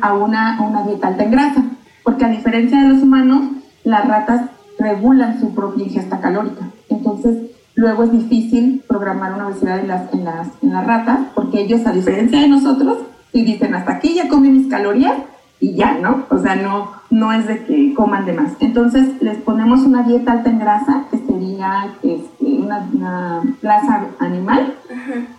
a 0.00 0.14
una, 0.14 0.60
una 0.60 0.82
dieta 0.82 1.08
alta 1.08 1.24
en 1.24 1.30
grasa. 1.30 1.64
Porque 2.02 2.24
a 2.24 2.28
diferencia 2.28 2.82
de 2.82 2.88
los 2.88 3.02
humanos, 3.02 3.42
las 3.88 4.06
ratas 4.06 4.42
regulan 4.78 5.40
su 5.40 5.54
propia 5.54 5.84
ingesta 5.84 6.20
calórica. 6.20 6.68
Entonces, 6.88 7.50
luego 7.74 8.04
es 8.04 8.12
difícil 8.12 8.84
programar 8.86 9.34
una 9.34 9.46
obesidad 9.46 9.80
en 9.80 9.88
las, 9.88 10.12
en 10.12 10.24
las, 10.24 10.48
en 10.62 10.72
las 10.72 10.86
ratas, 10.86 11.20
porque 11.34 11.62
ellos, 11.62 11.86
a 11.86 11.92
diferencia 11.92 12.40
de 12.40 12.48
nosotros, 12.48 12.98
si 13.32 13.44
dicen 13.44 13.74
hasta 13.74 13.92
aquí 13.92 14.14
ya 14.14 14.28
comí 14.28 14.50
mis 14.50 14.68
calorías 14.68 15.14
y 15.60 15.74
ya, 15.74 15.94
¿no? 15.94 16.24
O 16.30 16.38
sea, 16.38 16.54
no, 16.54 16.92
no 17.10 17.32
es 17.32 17.46
de 17.46 17.64
que 17.64 17.94
coman 17.94 18.26
de 18.26 18.34
más. 18.34 18.52
Entonces, 18.60 19.20
les 19.22 19.38
ponemos 19.38 19.80
una 19.80 20.02
dieta 20.02 20.32
alta 20.32 20.50
en 20.50 20.58
grasa, 20.58 21.04
que 21.10 21.18
sería 21.18 21.88
este, 22.02 22.44
una, 22.44 22.86
una 22.92 23.42
plaza 23.60 24.06
animal, 24.18 24.74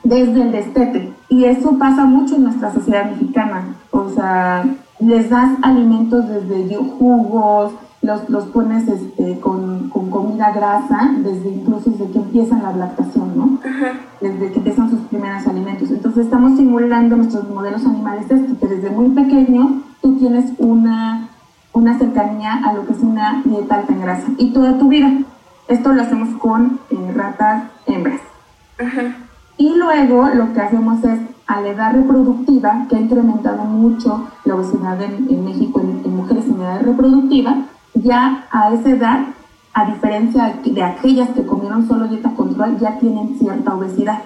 desde 0.04 0.42
el 0.42 0.52
destete. 0.52 1.14
Y 1.30 1.46
eso 1.46 1.78
pasa 1.78 2.06
mucho 2.06 2.36
en 2.36 2.46
nuestra 2.46 2.74
sociedad 2.74 3.12
mexicana. 3.12 3.76
O 3.92 4.10
sea, 4.10 4.66
les 5.00 5.30
das 5.30 5.52
alimentos 5.62 6.28
desde 6.28 6.76
jugos, 6.76 7.74
los, 8.10 8.30
los 8.30 8.46
pones 8.46 8.88
este, 8.88 9.40
con, 9.40 9.90
con, 9.90 10.10
comida 10.10 10.52
grasa, 10.52 11.12
desde 11.20 11.50
incluso 11.50 11.92
desde 11.92 12.12
que 12.12 12.18
empiezan 12.18 12.64
la 12.64 12.74
lactación, 12.74 13.38
¿no? 13.38 13.60
Desde 14.20 14.52
que 14.52 14.58
empiezan 14.58 14.90
sus 14.90 15.00
primeros 15.02 15.46
alimentos. 15.46 15.92
Entonces 15.92 16.26
estamos 16.26 16.58
simulando 16.58 17.16
nuestros 17.16 17.48
modelos 17.50 17.86
animales 17.86 18.26
que 18.28 18.68
desde 18.68 18.90
muy 18.90 19.10
pequeño 19.10 19.84
tú 20.02 20.18
tienes 20.18 20.52
una 20.58 21.30
una 21.72 21.98
cercanía 21.98 22.62
a 22.66 22.74
lo 22.74 22.86
que 22.86 22.94
es 22.94 23.00
una 23.00 23.42
dieta 23.46 23.76
alta 23.76 23.94
en 23.94 24.02
grasa 24.02 24.28
y 24.38 24.52
toda 24.52 24.78
tu 24.78 24.88
vida. 24.88 25.12
Esto 25.68 25.94
lo 25.94 26.02
hacemos 26.02 26.30
con 26.40 26.80
eh, 26.90 27.14
ratas 27.16 27.66
hembras. 27.86 28.22
Y 29.58 29.76
luego 29.76 30.30
lo 30.30 30.54
que 30.54 30.62
hacemos 30.62 31.04
es 31.04 31.20
a 31.46 31.62
la 31.62 31.70
edad 31.70 31.94
reproductiva, 31.94 32.86
que 32.90 32.96
ha 32.96 33.00
incrementado 33.00 33.64
mucho 33.66 34.28
la 34.46 34.56
obesidad 34.56 35.02
en, 35.02 35.46
México 35.46 35.82
en, 35.82 36.16
mujeres 36.16 36.46
en 36.46 36.62
edad 36.62 36.82
reproductiva, 36.82 37.58
ya 38.04 38.48
a 38.52 38.74
esa 38.74 38.90
edad, 38.90 39.20
a 39.74 39.86
diferencia 39.86 40.56
de 40.64 40.84
aquellas 40.84 41.30
que 41.30 41.46
comieron 41.46 41.88
solo 41.88 42.08
dieta 42.08 42.32
control, 42.32 42.78
ya 42.80 42.98
tienen 43.00 43.38
cierta 43.38 43.76
obesidad. 43.76 44.24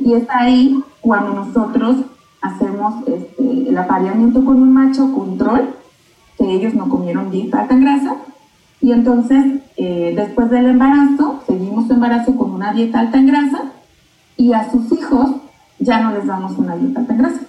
Y 0.00 0.12
es 0.12 0.24
ahí 0.28 0.82
cuando 1.00 1.32
nosotros 1.32 1.96
hacemos 2.42 3.06
este, 3.06 3.68
el 3.68 3.78
apareamiento 3.78 4.44
con 4.44 4.60
un 4.60 4.72
macho 4.72 5.12
control, 5.12 5.74
que 6.38 6.50
ellos 6.50 6.74
no 6.74 6.88
comieron 6.88 7.30
dieta 7.30 7.66
tan 7.66 7.80
grasa, 7.80 8.16
y 8.80 8.92
entonces 8.92 9.62
eh, 9.76 10.12
después 10.14 10.50
del 10.50 10.66
embarazo, 10.66 11.42
seguimos 11.46 11.86
su 11.86 11.94
embarazo 11.94 12.36
con 12.36 12.52
una 12.52 12.72
dieta 12.72 13.00
alta 13.00 13.18
en 13.18 13.26
grasa, 13.26 13.62
y 14.36 14.52
a 14.52 14.70
sus 14.70 14.92
hijos 14.92 15.30
ya 15.78 16.00
no 16.00 16.12
les 16.12 16.26
damos 16.26 16.58
una 16.58 16.76
dieta 16.76 17.00
alta 17.00 17.12
en 17.14 17.18
grasa, 17.18 17.40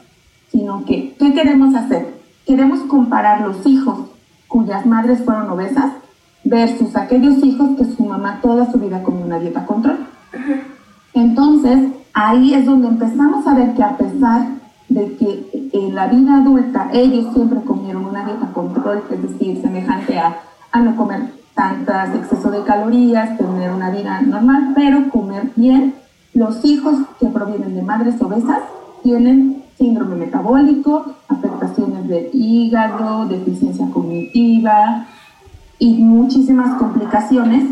sino 0.50 0.86
que, 0.86 1.14
¿qué 1.20 1.34
queremos 1.34 1.76
hacer? 1.76 2.16
Queremos 2.46 2.80
comparar 2.82 3.42
los 3.42 3.66
hijos 3.66 4.00
cuyas 4.48 4.86
madres 4.86 5.24
fueron 5.24 5.50
obesas 5.50 5.94
versus 6.44 6.96
aquellos 6.96 7.44
hijos 7.44 7.78
que 7.78 7.86
su 7.86 8.06
mamá 8.06 8.40
toda 8.42 8.72
su 8.72 8.80
vida 8.80 9.04
comió 9.04 9.26
una 9.26 9.40
dieta 9.40 9.66
control. 9.66 9.98
Entonces, 11.14 11.92
ahí 12.14 12.54
es 12.54 12.66
donde 12.66 12.88
empezamos 12.88 13.46
a 13.48 13.54
ver 13.54 13.74
que 13.74 13.84
a 13.84 13.98
pesar 13.98 14.48
de 14.90 15.16
que 15.18 15.70
en 15.74 15.96
la 15.96 16.08
vida 16.08 16.38
adulta 16.38 16.90
ellos 16.94 17.34
siempre 17.34 17.60
comieron 17.62 18.06
una 18.06 18.26
dieta 18.26 18.48
control, 18.54 19.04
es 19.12 19.22
decir, 19.22 19.62
semejante 19.62 20.18
a, 20.18 20.38
a 20.72 20.80
no 20.80 20.96
comer 20.96 21.38
tantas 21.54 22.14
exceso 22.16 22.52
de 22.52 22.64
calorías, 22.64 23.38
tener 23.38 23.72
una 23.72 23.90
vida 23.90 24.22
normal, 24.22 24.74
pero 24.76 25.10
comer 25.10 25.52
bien, 25.56 25.96
los 26.34 26.64
hijos 26.64 26.96
que 27.20 27.28
provienen 27.28 27.74
de 27.74 27.82
madres 27.82 28.22
obesas 28.22 28.60
tienen 29.02 29.64
síndrome 29.78 30.16
metabólico, 30.16 31.16
afectaciones 31.78 32.08
del 32.08 32.30
hígado, 32.34 33.26
deficiencia 33.28 33.86
cognitiva 33.94 35.08
y 35.80 35.94
muchísimas 35.96 36.78
complicaciones 36.80 37.64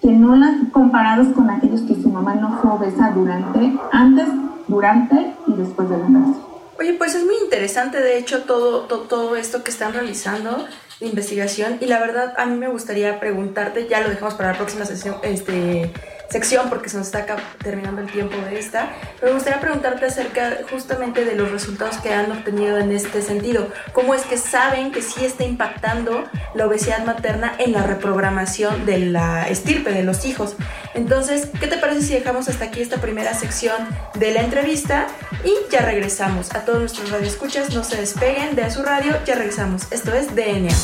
que 0.00 0.10
no 0.10 0.34
las 0.36 0.54
comparados 0.72 1.28
con 1.34 1.48
aquellos 1.50 1.82
que 1.82 1.94
su 1.94 2.08
mamá 2.08 2.34
no 2.34 2.58
fue 2.60 2.72
obesa 2.72 3.12
durante, 3.14 3.72
antes, 3.92 4.26
durante 4.66 5.34
y 5.46 5.52
después 5.52 5.88
del 5.88 6.00
embarazo. 6.00 6.48
Oye, 6.78 6.94
pues 6.94 7.14
es 7.14 7.24
muy 7.24 7.36
interesante, 7.44 8.00
de 8.00 8.18
hecho, 8.18 8.42
todo, 8.42 8.80
todo, 8.82 9.02
todo, 9.02 9.36
esto 9.36 9.62
que 9.62 9.70
están 9.70 9.92
realizando 9.92 10.66
de 10.98 11.06
investigación 11.06 11.76
y 11.80 11.86
la 11.86 12.00
verdad 12.00 12.34
a 12.38 12.46
mí 12.46 12.56
me 12.56 12.68
gustaría 12.68 13.20
preguntarte, 13.20 13.86
ya 13.88 14.00
lo 14.00 14.08
dejamos 14.08 14.34
para 14.34 14.52
la 14.52 14.58
próxima 14.58 14.84
sesión, 14.84 15.16
este, 15.22 15.92
sección 16.32 16.70
porque 16.70 16.88
se 16.88 16.96
nos 16.96 17.06
está 17.06 17.26
terminando 17.62 18.00
el 18.00 18.10
tiempo 18.10 18.36
de 18.36 18.58
esta, 18.58 18.90
pero 19.20 19.32
me 19.32 19.34
gustaría 19.34 19.60
preguntarte 19.60 20.06
acerca 20.06 20.58
justamente 20.70 21.24
de 21.24 21.36
los 21.36 21.52
resultados 21.52 21.98
que 21.98 22.12
han 22.12 22.32
obtenido 22.32 22.78
en 22.78 22.90
este 22.90 23.20
sentido. 23.20 23.68
¿Cómo 23.92 24.14
es 24.14 24.22
que 24.22 24.38
saben 24.38 24.92
que 24.92 25.02
sí 25.02 25.24
está 25.24 25.44
impactando 25.44 26.24
la 26.54 26.66
obesidad 26.66 27.04
materna 27.04 27.54
en 27.58 27.72
la 27.72 27.82
reprogramación 27.82 28.86
de 28.86 28.98
la 29.00 29.48
estirpe 29.48 29.92
de 29.92 30.02
los 30.02 30.24
hijos? 30.24 30.56
Entonces, 30.94 31.48
¿qué 31.60 31.66
te 31.66 31.76
parece 31.76 32.02
si 32.02 32.14
dejamos 32.14 32.48
hasta 32.48 32.64
aquí 32.64 32.80
esta 32.80 32.96
primera 32.96 33.34
sección 33.34 33.76
de 34.14 34.32
la 34.32 34.40
entrevista 34.40 35.06
y 35.44 35.70
ya 35.70 35.82
regresamos? 35.82 36.54
A 36.54 36.64
todos 36.64 36.80
nuestros 36.80 37.10
radioescuchas, 37.10 37.74
no 37.74 37.84
se 37.84 37.96
despeguen 37.96 38.56
de 38.56 38.70
su 38.70 38.82
radio, 38.82 39.18
ya 39.26 39.34
regresamos. 39.34 39.82
Esto 39.90 40.14
es 40.14 40.34
DNA. 40.34 40.74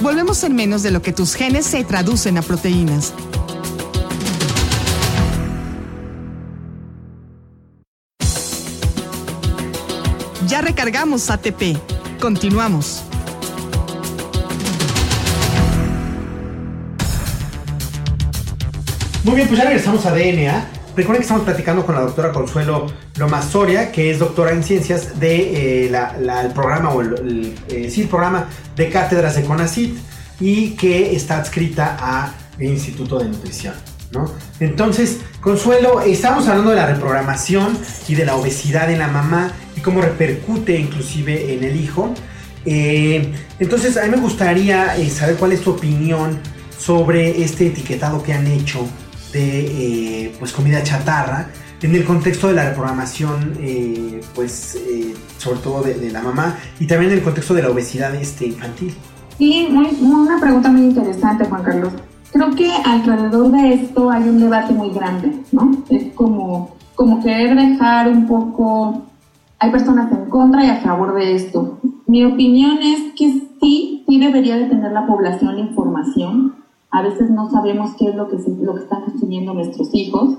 Volvemos 0.00 0.44
en 0.44 0.54
menos 0.54 0.82
de 0.82 0.90
lo 0.90 1.02
que 1.02 1.12
tus 1.12 1.34
genes 1.34 1.66
se 1.66 1.84
traducen 1.84 2.36
a 2.36 2.42
proteínas. 2.42 3.12
Ya 10.54 10.60
recargamos 10.60 11.30
ATP. 11.30 11.76
Continuamos. 12.20 13.02
Muy 19.24 19.34
bien, 19.34 19.48
pues 19.48 19.58
ya 19.58 19.64
regresamos 19.64 20.06
a 20.06 20.14
DNA. 20.14 20.68
Recuerden 20.94 21.16
que 21.16 21.22
estamos 21.22 21.42
platicando 21.42 21.84
con 21.84 21.96
la 21.96 22.02
doctora 22.02 22.30
Consuelo 22.30 22.86
Lomas 23.16 23.46
Soria, 23.46 23.90
que 23.90 24.12
es 24.12 24.20
doctora 24.20 24.52
en 24.52 24.62
ciencias 24.62 25.18
de, 25.18 25.86
eh, 25.88 26.50
programa 26.54 26.90
o 26.90 27.00
el, 27.00 27.58
eh, 27.68 27.90
sí, 27.90 28.04
programa 28.04 28.46
de 28.76 28.90
cátedras 28.90 29.34
de 29.34 29.42
CONACIT 29.42 29.98
y 30.38 30.76
que 30.76 31.16
está 31.16 31.38
adscrita 31.38 31.96
al 31.96 32.62
Instituto 32.62 33.18
de 33.18 33.24
Nutrición. 33.24 33.74
Entonces, 34.60 35.20
Consuelo, 35.40 36.00
estamos 36.00 36.46
hablando 36.48 36.70
de 36.70 36.76
la 36.76 36.86
reprogramación 36.86 37.76
y 38.08 38.14
de 38.14 38.24
la 38.24 38.36
obesidad 38.36 38.90
en 38.90 38.98
la 38.98 39.08
mamá 39.08 39.52
y 39.76 39.80
cómo 39.80 40.00
repercute 40.00 40.78
inclusive 40.78 41.54
en 41.54 41.64
el 41.64 41.80
hijo. 41.80 42.14
Eh, 42.64 43.32
entonces, 43.58 43.96
a 43.96 44.04
mí 44.04 44.10
me 44.10 44.16
gustaría 44.16 44.94
saber 45.10 45.36
cuál 45.36 45.52
es 45.52 45.60
tu 45.60 45.70
opinión 45.70 46.40
sobre 46.78 47.42
este 47.42 47.66
etiquetado 47.66 48.22
que 48.22 48.32
han 48.32 48.46
hecho 48.46 48.86
de 49.32 50.26
eh, 50.26 50.36
pues 50.38 50.52
comida 50.52 50.82
chatarra 50.82 51.48
en 51.84 51.94
el 51.94 52.04
contexto 52.04 52.48
de 52.48 52.54
la 52.54 52.70
reprogramación, 52.70 53.58
eh, 53.60 54.22
pues 54.34 54.74
eh, 54.76 55.14
sobre 55.36 55.58
todo 55.58 55.82
de, 55.82 56.10
la 56.10 56.22
mamá 56.22 56.56
y 56.80 56.86
también 56.86 57.12
en 57.12 57.18
el 57.18 57.24
contexto 57.24 57.52
de 57.52 57.62
la 57.62 57.68
obesidad 57.68 58.14
este, 58.14 58.46
infantil. 58.46 58.94
Sí, 59.36 59.68
muy, 59.70 59.88
una 60.00 60.40
pregunta 60.40 60.70
muy 60.70 60.82
interesante, 60.82 61.44
Juan 61.44 61.62
Carlos. 61.62 61.92
Creo 62.34 62.50
que 62.50 62.68
alrededor 62.84 63.52
de 63.52 63.74
esto 63.74 64.10
hay 64.10 64.28
un 64.28 64.40
debate 64.40 64.74
muy 64.74 64.90
grande, 64.90 65.40
¿no? 65.52 65.70
Es 65.88 66.12
como, 66.14 66.70
como 66.96 67.22
querer 67.22 67.54
dejar 67.54 68.08
un 68.08 68.26
poco, 68.26 69.02
hay 69.60 69.70
personas 69.70 70.10
en 70.10 70.28
contra 70.28 70.64
y 70.64 70.68
a 70.68 70.80
favor 70.80 71.14
de 71.14 71.36
esto. 71.36 71.78
Mi 72.08 72.24
opinión 72.24 72.78
es 72.82 73.12
que 73.14 73.40
sí, 73.60 74.02
sí 74.04 74.18
debería 74.18 74.56
de 74.56 74.66
tener 74.66 74.90
la 74.90 75.06
población 75.06 75.54
la 75.54 75.62
información, 75.62 76.56
a 76.90 77.02
veces 77.02 77.30
no 77.30 77.48
sabemos 77.50 77.92
qué 77.96 78.08
es 78.08 78.16
lo 78.16 78.28
que, 78.28 78.36
lo 78.60 78.74
que 78.74 78.82
están 78.82 79.02
consumiendo 79.02 79.54
nuestros 79.54 79.94
hijos. 79.94 80.38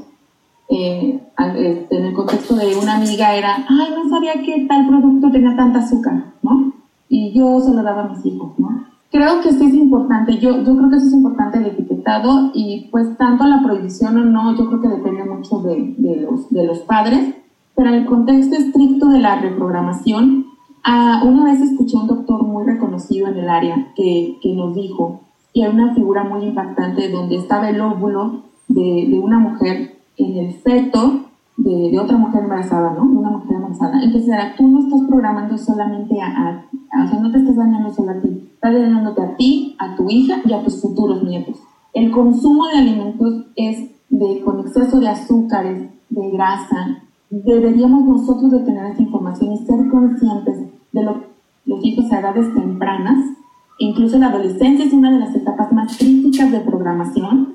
Eh, 0.67 1.23
este, 1.55 1.97
en 1.97 2.05
el 2.07 2.13
contexto 2.13 2.55
de 2.55 2.75
una 2.75 2.97
amiga 2.97 3.35
era, 3.35 3.55
ay, 3.69 3.93
no 3.95 4.09
sabía 4.09 4.33
que 4.43 4.65
tal 4.67 4.85
producto 4.85 5.31
tenía 5.31 5.55
tanta 5.55 5.79
azúcar, 5.79 6.33
¿no? 6.41 6.73
Y 7.07 7.31
yo 7.31 7.61
se 7.61 7.73
lo 7.73 7.81
daba 7.81 8.03
a 8.03 8.09
mis 8.09 8.25
hijos, 8.25 8.51
¿no? 8.57 8.94
Creo 9.15 9.39
que 9.39 9.53
sí 9.53 9.65
es 9.65 9.73
importante, 9.73 10.37
yo, 10.39 10.61
yo 10.61 10.75
creo 10.75 10.89
que 10.89 10.99
sí 10.99 11.07
es 11.07 11.13
importante 11.13 11.57
el 11.57 11.67
etiquetado 11.67 12.51
y 12.53 12.89
pues 12.91 13.17
tanto 13.17 13.45
la 13.45 13.63
prohibición 13.63 14.17
o 14.17 14.25
no, 14.25 14.57
yo 14.57 14.67
creo 14.67 14.81
que 14.81 14.89
depende 14.89 15.23
mucho 15.23 15.61
de, 15.61 15.95
de 15.97 16.17
los, 16.17 16.49
de 16.49 16.65
los 16.65 16.79
padres, 16.79 17.33
pero 17.77 17.87
en 17.87 17.95
el 17.95 18.05
contexto 18.07 18.57
estricto 18.57 19.07
de 19.07 19.19
la 19.19 19.39
reprogramación, 19.39 20.47
a, 20.83 21.23
una 21.23 21.45
vez 21.45 21.61
escuché 21.61 21.95
a 21.95 22.01
un 22.01 22.07
doctor 22.07 22.43
muy 22.43 22.65
reconocido 22.65 23.29
en 23.29 23.37
el 23.37 23.47
área 23.47 23.93
que, 23.95 24.37
que 24.41 24.53
nos 24.53 24.75
dijo, 24.75 25.21
y 25.53 25.61
hay 25.63 25.71
una 25.73 25.95
figura 25.95 26.25
muy 26.25 26.43
impactante 26.43 27.09
donde 27.09 27.37
estaba 27.37 27.69
el 27.69 27.79
óvulo 27.79 28.41
de, 28.67 29.07
de 29.11 29.17
una 29.17 29.39
mujer 29.39 29.95
en 30.17 30.37
el 30.39 30.55
feto 30.55 31.21
de, 31.55 31.89
de, 31.89 31.99
otra 31.99 32.17
mujer 32.17 32.43
embarazada, 32.43 32.91
¿no? 32.91 33.03
Una 33.03 33.29
mujer 33.29 33.55
embarazada. 33.55 34.03
Entonces, 34.03 34.35
tú 34.57 34.67
no 34.67 34.79
estás 34.79 35.07
programando 35.07 35.57
solamente 35.57 36.19
a, 36.19 36.65
o 37.01 37.07
sea, 37.07 37.19
no 37.21 37.31
te 37.31 37.37
estás 37.37 37.55
dañando 37.55 37.93
solo 37.93 38.11
a 38.11 38.21
ti, 38.21 38.34
estás 38.67 38.81
dañándote 38.81 39.21
a 39.21 39.35
ti, 39.35 39.75
a 39.79 39.95
tu 39.95 40.09
hija 40.09 40.41
y 40.45 40.53
a 40.53 40.63
tus 40.63 40.81
futuros 40.81 41.23
nietos. 41.23 41.57
El 41.93 42.11
consumo 42.11 42.67
de 42.67 42.79
alimentos 42.79 43.45
es 43.55 43.91
de, 44.09 44.41
con 44.43 44.59
exceso 44.59 44.99
de 44.99 45.07
azúcares, 45.07 45.89
de 46.09 46.31
grasa. 46.31 47.03
Deberíamos 47.29 48.05
nosotros 48.05 48.51
de 48.51 48.59
tener 48.59 48.91
esa 48.91 49.01
información 49.01 49.53
y 49.53 49.57
ser 49.65 49.89
conscientes 49.89 50.57
de 50.91 51.03
lo, 51.03 51.23
los 51.65 51.83
hijos 51.85 52.11
a 52.11 52.19
edades 52.19 52.53
tempranas 52.53 53.35
Incluso 53.77 54.17
la 54.17 54.27
adolescencia 54.27 54.85
es 54.85 54.93
una 54.93 55.11
de 55.11 55.19
las 55.19 55.35
etapas 55.35 55.71
más 55.73 55.97
críticas 55.97 56.49
de 56.49 56.61
programación. 56.61 57.53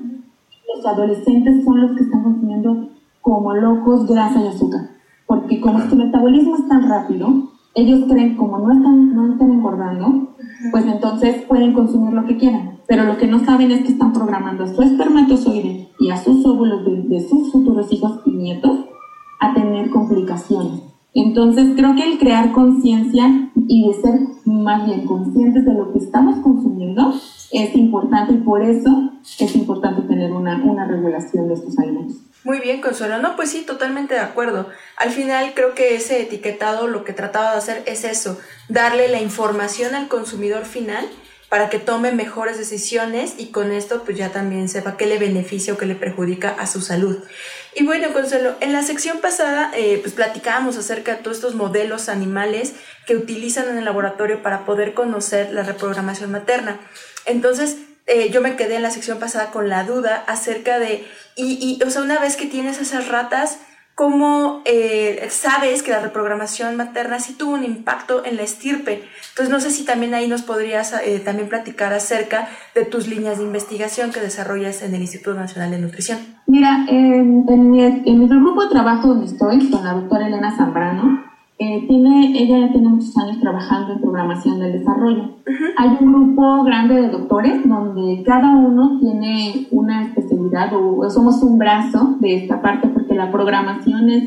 Los 0.75 0.85
adolescentes 0.85 1.65
son 1.65 1.81
los 1.81 1.93
que 1.97 2.03
están 2.03 2.23
consumiendo 2.23 2.89
como 3.23 3.55
locos 3.55 4.07
grasa 4.07 4.43
y 4.43 4.49
azúcar, 4.49 4.91
porque 5.27 5.61
como 5.61 5.81
su 5.89 5.97
metabolismo 5.97 6.57
es 6.57 6.69
tan 6.69 6.89
rápido, 6.89 7.51
ellos 7.75 8.05
creen 8.07 8.37
como 8.37 8.59
no 8.59 8.71
están, 8.71 9.15
no 9.15 9.33
están 9.33 9.51
engordando, 9.51 10.35
pues 10.71 10.85
entonces 10.87 11.43
pueden 11.43 11.73
consumir 11.73 12.13
lo 12.13 12.27
que 12.27 12.37
quieran. 12.37 12.81
Pero 12.87 13.05
lo 13.05 13.17
que 13.19 13.27
no 13.27 13.45
saben 13.45 13.71
es 13.71 13.83
que 13.83 13.93
están 13.93 14.13
programando 14.13 14.65
a 14.65 14.75
su 14.75 14.83
espermatozoide 14.83 15.89
y 15.99 16.11
a 16.11 16.17
sus 16.17 16.45
óvulos 16.45 16.85
de 17.09 17.29
sus 17.29 17.53
futuros 17.53 17.91
hijos 17.93 18.21
y 18.27 18.31
nietos 18.31 18.79
a 19.41 19.55
tener 19.55 19.91
complicaciones. 19.91 20.83
Entonces 21.15 21.73
creo 21.77 21.95
que 21.95 22.13
el 22.13 22.19
crear 22.19 22.53
conciencia 22.53 23.51
y 23.67 23.89
de 23.89 23.95
ser 23.95 24.21
más 24.45 24.87
bien 24.87 25.07
conscientes 25.07 25.65
de 25.65 25.75
lo 25.75 25.93
que 25.93 25.99
estamos 25.99 26.37
consumiendo 26.39 27.13
es 27.53 27.75
importante 27.75 28.35
y 28.35 28.39
por 28.39 28.63
eso 28.63 29.11
es 29.39 29.57
importante 29.57 30.03
tener 30.03 30.33
una, 30.33 30.63
una 30.65 30.87
regulación 30.87 31.49
de 31.49 31.55
estos 31.55 31.79
alimentos. 31.79 32.30
Muy 32.43 32.61
bien, 32.61 32.81
Consuelo. 32.81 33.19
No, 33.19 33.37
pues 33.37 33.51
sí, 33.51 33.63
totalmente 33.63 34.15
de 34.15 34.21
acuerdo. 34.21 34.71
Al 34.97 35.11
final 35.11 35.53
creo 35.55 35.75
que 35.75 35.95
ese 35.95 36.23
etiquetado 36.23 36.87
lo 36.87 37.05
que 37.05 37.13
trataba 37.13 37.53
de 37.53 37.59
hacer 37.59 37.83
es 37.87 38.05
eso, 38.05 38.41
darle 38.69 39.09
la 39.09 39.21
información 39.21 39.95
al 39.95 40.09
consumidor 40.09 40.65
final 40.65 41.07
para 41.51 41.69
que 41.69 41.81
tome 41.81 42.13
mejores 42.13 42.57
decisiones 42.57 43.35
y 43.37 43.49
con 43.49 43.73
esto 43.73 44.05
pues 44.05 44.17
ya 44.17 44.31
también 44.31 44.69
sepa 44.69 44.97
qué 44.97 45.07
le 45.07 45.19
beneficia 45.19 45.75
o 45.75 45.77
qué 45.77 45.85
le 45.85 45.97
perjudica 45.97 46.51
a 46.51 46.67
su 46.67 46.81
salud. 46.81 47.19
Y 47.75 47.85
bueno, 47.85 48.13
Consuelo, 48.13 48.55
en 48.61 48.73
la 48.73 48.83
sección 48.83 49.19
pasada 49.19 49.71
eh, 49.75 49.99
pues 50.01 50.15
platicábamos 50.15 50.77
acerca 50.77 51.17
de 51.17 51.23
todos 51.23 51.39
estos 51.39 51.57
modelos 51.57 52.09
animales 52.09 52.75
que 53.05 53.17
utilizan 53.17 53.69
en 53.69 53.79
el 53.79 53.85
laboratorio 53.85 54.43
para 54.43 54.65
poder 54.65 54.95
conocer 54.95 55.53
la 55.53 55.65
reprogramación 55.65 56.31
materna. 56.31 56.81
Entonces, 57.27 57.77
eh, 58.11 58.29
yo 58.31 58.41
me 58.43 58.57
quedé 58.57 58.75
en 58.75 58.83
la 58.83 58.91
sección 58.91 59.19
pasada 59.19 59.51
con 59.51 59.69
la 59.69 59.85
duda 59.85 60.25
acerca 60.27 60.79
de, 60.79 61.07
y, 61.37 61.79
y 61.81 61.83
o 61.83 61.91
sea, 61.91 62.03
una 62.03 62.19
vez 62.19 62.37
que 62.37 62.47
tienes 62.47 62.81
esas 62.81 63.09
ratas, 63.09 63.61
cómo 64.01 64.63
eh, 64.65 65.29
sabes 65.29 65.83
que 65.83 65.91
la 65.91 66.01
reprogramación 66.01 66.75
materna 66.75 67.21
sí 67.21 67.35
tuvo 67.35 67.53
un 67.53 67.65
impacto 67.65 68.25
en 68.25 68.37
la 68.37 68.43
estirpe. 68.43 69.03
Entonces, 69.31 69.51
no 69.53 69.61
sé 69.61 69.71
si 69.71 69.85
también 69.85 70.15
ahí 70.15 70.27
nos 70.27 70.41
podrías 70.41 70.95
eh, 71.05 71.21
también 71.23 71.51
platicar 71.51 71.93
acerca 71.93 72.49
de 72.75 72.87
tus 72.87 73.09
líneas 73.09 73.37
de 73.37 73.45
investigación 73.45 74.11
que 74.11 74.21
desarrollas 74.21 74.81
en 74.81 74.95
el 74.95 75.03
Instituto 75.03 75.35
Nacional 75.35 75.71
de 75.71 75.79
Nutrición. 75.81 76.19
Mira, 76.47 76.87
en, 76.89 77.45
en, 77.47 77.75
en 78.07 78.23
el 78.23 78.41
grupo 78.41 78.65
de 78.65 78.71
trabajo 78.71 79.09
donde 79.09 79.27
estoy, 79.27 79.71
con 79.71 79.85
la 79.85 79.93
doctora 79.93 80.29
Elena 80.29 80.57
Zambrano, 80.57 81.31
eh, 81.63 81.85
tiene, 81.87 82.33
ella 82.43 82.61
ya 82.61 82.73
tiene 82.73 82.89
muchos 82.89 83.15
años 83.19 83.39
trabajando 83.39 83.93
en 83.93 84.01
programación 84.01 84.61
del 84.61 84.73
desarrollo. 84.73 85.29
Hay 85.77 85.95
un 86.01 86.11
grupo 86.11 86.65
grande 86.65 86.95
de 86.95 87.11
doctores 87.11 87.69
donde 87.69 88.23
cada 88.25 88.57
uno 88.57 88.99
tiene 88.99 89.69
una 89.71 90.05
especialidad 90.05 90.73
o, 90.73 91.11
somos 91.11 91.43
un 91.43 91.59
brazo 91.59 92.17
de 92.19 92.37
esta 92.37 92.63
parte 92.63 92.89
porque 92.89 93.15
la 93.15 93.31
programación 93.31 94.09
es 94.09 94.25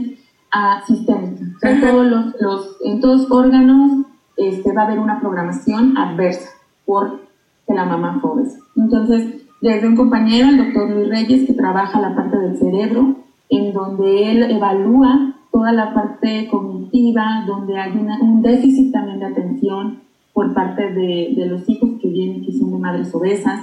uh, 0.54 0.86
sistémica. 0.86 1.44
en 1.64 1.82
todos 1.82 2.06
los, 2.06 2.36
los, 2.40 2.78
en 2.86 3.02
todos 3.02 3.32
órganos 3.32 4.06
este, 4.38 4.72
va 4.72 4.84
a 4.84 4.86
haber 4.86 5.00
una 5.00 5.20
programación 5.20 5.98
adversa 5.98 6.52
por 6.86 7.20
que 7.68 7.74
la 7.74 7.86
mamá 7.86 8.20
fue 8.22 8.44
Entonces, 8.76 9.42
desde 9.60 9.88
un 9.88 9.96
compañero, 9.96 10.50
el 10.50 10.58
doctor 10.58 10.88
Luis 10.88 11.10
Reyes, 11.10 11.48
que 11.48 11.54
trabaja 11.54 12.00
la 12.00 12.16
parte 12.16 12.38
del 12.38 12.60
cerebro, 12.60 13.16
en 13.50 13.74
donde 13.74 14.32
él 14.32 14.44
evalúa 14.52 15.33
toda 15.54 15.72
la 15.72 15.94
parte 15.94 16.50
cognitiva, 16.50 17.46
donde 17.46 17.78
hay 17.78 17.92
un 17.92 18.42
déficit 18.42 18.92
también 18.92 19.20
de 19.20 19.28
atención 19.28 20.02
por 20.34 20.52
parte 20.56 20.92
de, 20.92 21.34
de, 21.36 21.46
los 21.46 21.70
hijos 21.70 21.92
que 22.02 22.10
vienen, 22.10 22.44
que 22.44 22.52
son 22.52 22.72
de 22.72 22.80
madres 22.80 23.14
obesas. 23.14 23.62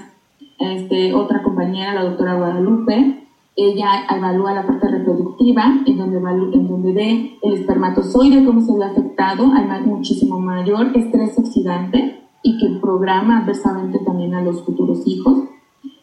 Este, 0.60 1.12
otra 1.12 1.42
compañera, 1.42 1.94
la 1.94 2.04
doctora 2.04 2.36
Guadalupe, 2.36 3.26
ella 3.56 4.06
evalúa 4.08 4.54
la 4.54 4.66
parte 4.66 4.88
reproductiva, 4.88 5.82
en 5.84 5.98
donde, 5.98 6.18
en 6.18 6.68
donde 6.68 6.92
ve 6.92 7.38
el 7.42 7.54
espermatozoide, 7.54 8.44
cómo 8.44 8.60
se 8.60 8.72
ve 8.72 8.84
afectado, 8.84 9.52
hay 9.52 9.82
muchísimo 9.84 10.38
mayor 10.38 10.96
estrés 10.96 11.36
oxidante 11.36 12.20
y 12.42 12.56
que 12.58 12.80
programa 12.80 13.38
adversamente 13.38 13.98
también 13.98 14.34
a 14.34 14.42
los 14.42 14.62
futuros 14.62 15.02
hijos 15.06 15.49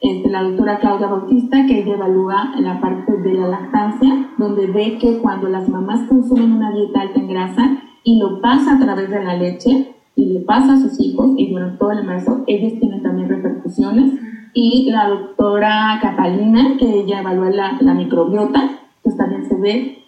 este, 0.01 0.29
la 0.29 0.43
doctora 0.43 0.79
Claudia 0.79 1.07
Bautista, 1.07 1.65
que 1.65 1.79
ella 1.79 1.95
evalúa 1.95 2.53
la 2.59 2.79
parte 2.79 3.17
de 3.17 3.33
la 3.33 3.47
lactancia, 3.47 4.29
donde 4.37 4.67
ve 4.67 4.97
que 4.99 5.17
cuando 5.19 5.49
las 5.49 5.67
mamás 5.67 6.07
consumen 6.07 6.53
una 6.53 6.71
dieta 6.71 7.01
alta 7.01 7.19
en 7.19 7.27
grasa 7.27 7.77
y 8.03 8.19
lo 8.19 8.41
pasa 8.41 8.75
a 8.75 8.79
través 8.79 9.09
de 9.09 9.23
la 9.23 9.35
leche 9.35 9.95
y 10.15 10.25
le 10.25 10.39
pasa 10.41 10.73
a 10.73 10.79
sus 10.79 10.99
hijos 10.99 11.31
y 11.37 11.51
durante 11.51 11.77
todo 11.77 11.91
el 11.91 11.99
embarazo, 11.99 12.43
ellos 12.47 12.79
tienen 12.79 13.01
también 13.01 13.29
repercusiones. 13.29 14.13
Y 14.53 14.89
la 14.89 15.09
doctora 15.09 15.99
Catalina, 16.01 16.77
que 16.79 17.01
ella 17.01 17.21
evalúa 17.21 17.49
la, 17.51 17.77
la 17.79 17.93
microbiota, 17.93 18.79
pues 19.03 19.15
también 19.17 19.45
se 19.47 19.55
ve 19.55 20.06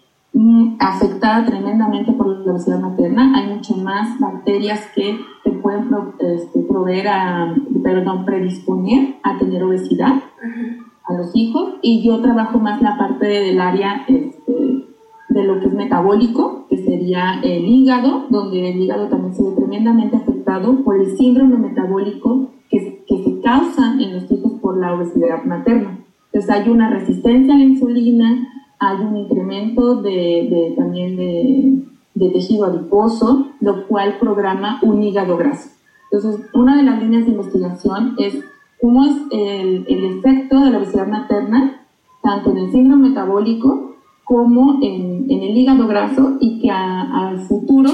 afectada 0.78 1.44
tremendamente 1.44 2.12
por 2.12 2.26
la 2.28 2.52
obesidad 2.52 2.80
materna. 2.80 3.32
Hay 3.36 3.54
mucho 3.54 3.76
más 3.76 4.18
bacterias 4.18 4.86
que 4.94 5.18
te 5.44 5.50
pueden 5.50 5.88
este, 6.20 6.60
proveer 6.60 7.08
a, 7.08 7.54
perdón, 7.82 8.24
predisponer 8.24 9.16
a 9.22 9.38
tener 9.38 9.62
obesidad 9.64 10.22
a 11.04 11.14
los 11.14 11.34
hijos. 11.34 11.74
Y 11.82 12.02
yo 12.02 12.20
trabajo 12.20 12.58
más 12.58 12.80
la 12.80 12.96
parte 12.96 13.26
del 13.26 13.60
área 13.60 14.04
este, 14.06 14.86
de 15.28 15.44
lo 15.44 15.60
que 15.60 15.66
es 15.66 15.74
metabólico, 15.74 16.66
que 16.68 16.78
sería 16.78 17.40
el 17.42 17.64
hígado, 17.64 18.26
donde 18.30 18.70
el 18.70 18.80
hígado 18.80 19.08
también 19.08 19.34
se 19.34 19.42
ve 19.42 19.50
tremendamente 19.56 20.16
afectado 20.16 20.82
por 20.84 20.96
el 20.96 21.16
síndrome 21.16 21.56
metabólico 21.56 22.50
que, 22.68 23.04
que 23.06 23.24
se 23.24 23.40
causa 23.40 23.94
en 24.00 24.14
los 24.14 24.30
hijos 24.30 24.52
por 24.60 24.78
la 24.78 24.94
obesidad 24.94 25.44
materna. 25.44 25.98
Entonces 26.26 26.50
hay 26.50 26.68
una 26.68 26.90
resistencia 26.90 27.54
a 27.54 27.58
la 27.58 27.64
insulina, 27.64 28.48
hay 28.80 28.96
un 28.96 29.16
incremento 29.16 30.02
de, 30.02 30.74
también 30.76 31.16
de, 31.16 31.82
de 32.14 32.30
tejido 32.30 32.64
adiposo, 32.64 33.48
lo 33.60 33.86
cual 33.86 34.18
programa 34.18 34.80
un 34.82 35.02
hígado 35.02 35.36
graso. 35.36 35.68
Entonces, 36.10 36.46
una 36.54 36.76
de 36.76 36.82
las 36.82 37.00
líneas 37.00 37.24
de 37.24 37.32
investigación 37.32 38.16
es 38.18 38.42
cómo 38.80 39.04
es 39.04 39.16
el, 39.30 39.84
el 39.86 40.04
efecto 40.18 40.58
de 40.60 40.70
la 40.70 40.78
obesidad 40.78 41.06
materna, 41.06 41.86
tanto 42.22 42.50
en 42.50 42.58
el 42.58 42.72
síndrome 42.72 43.10
metabólico 43.10 43.96
como 44.24 44.78
en, 44.82 45.26
en 45.30 45.42
el 45.42 45.56
hígado 45.56 45.86
graso, 45.86 46.38
y 46.40 46.60
que 46.60 46.70
al 46.70 47.40
futuro, 47.40 47.90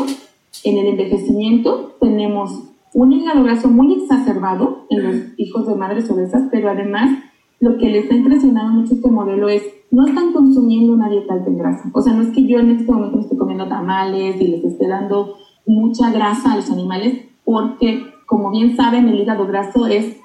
en 0.65 0.79
el 0.79 0.87
envejecimiento, 0.87 1.97
tenemos 2.01 2.63
un 2.95 3.13
hígado 3.13 3.43
graso 3.43 3.69
muy 3.69 3.93
exacerbado 3.95 4.87
en 4.89 5.03
los 5.03 5.17
hijos 5.37 5.67
de 5.67 5.75
madres 5.75 6.11
obesas, 6.11 6.45
pero 6.51 6.71
además 6.71 7.11
lo 7.61 7.79
que 7.79 7.89
les 7.89 8.05
está 8.05 8.15
impresionando 8.17 8.81
mucho 8.81 8.95
este 8.95 9.11
modelo 9.11 9.49
es 9.49 9.63
no 9.91 10.07
están 10.07 10.33
consumiendo 10.33 10.93
una 10.93 11.09
dieta 11.09 11.35
alta 11.35 11.49
en 11.49 11.59
grasa. 11.59 11.91
O 11.93 12.03
sea, 12.03 12.13
no 12.13 12.23
es 12.23 12.31
que 12.31 12.47
yo 12.47 12.59
en 12.59 12.71
este 12.71 12.91
momento 12.91 13.21
esté 13.21 13.37
comiendo 13.37 13.69
tamales 13.69 14.41
y 14.41 14.49
les 14.49 14.65
esté 14.65 14.89
dando 14.89 15.37
mucha 15.67 16.11
grasa 16.11 16.53
a 16.53 16.57
los 16.57 16.71
animales, 16.71 17.25
porque, 17.45 18.05
como 18.27 18.51
bien 18.51 18.77
saben, 18.77 19.09
el 19.09 19.21
hígado 19.21 19.47
graso 19.47 19.87
es 19.87 20.17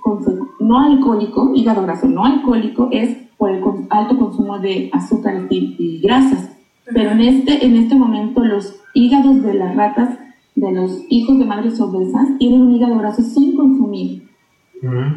no 0.60 0.80
alcohólico, 0.80 1.52
hígado 1.56 1.84
graso 1.84 2.08
no 2.08 2.26
alcohólico 2.26 2.90
es 2.92 3.18
por 3.38 3.50
el 3.50 3.64
alto 3.90 4.18
consumo 4.18 4.60
de 4.60 4.90
azúcares 4.94 5.46
y, 5.50 6.00
grasas. 6.02 6.56
Pero 6.94 7.12
en 7.12 7.22
este, 7.22 7.66
en 7.66 7.76
este 7.76 7.96
momento 7.96 8.44
los 8.44 8.76
hígados 8.94 9.42
de 9.44 9.54
las 9.54 9.76
ratas, 9.76 10.20
de 10.56 10.72
los 10.72 11.02
hijos 11.10 11.40
de 11.40 11.46
madres 11.46 11.80
obesas, 11.80 12.38
tienen 12.38 12.62
un 12.62 12.76
hígado 12.76 12.98
graso 12.98 13.22
sin 13.22 13.56
consumir 13.56 14.30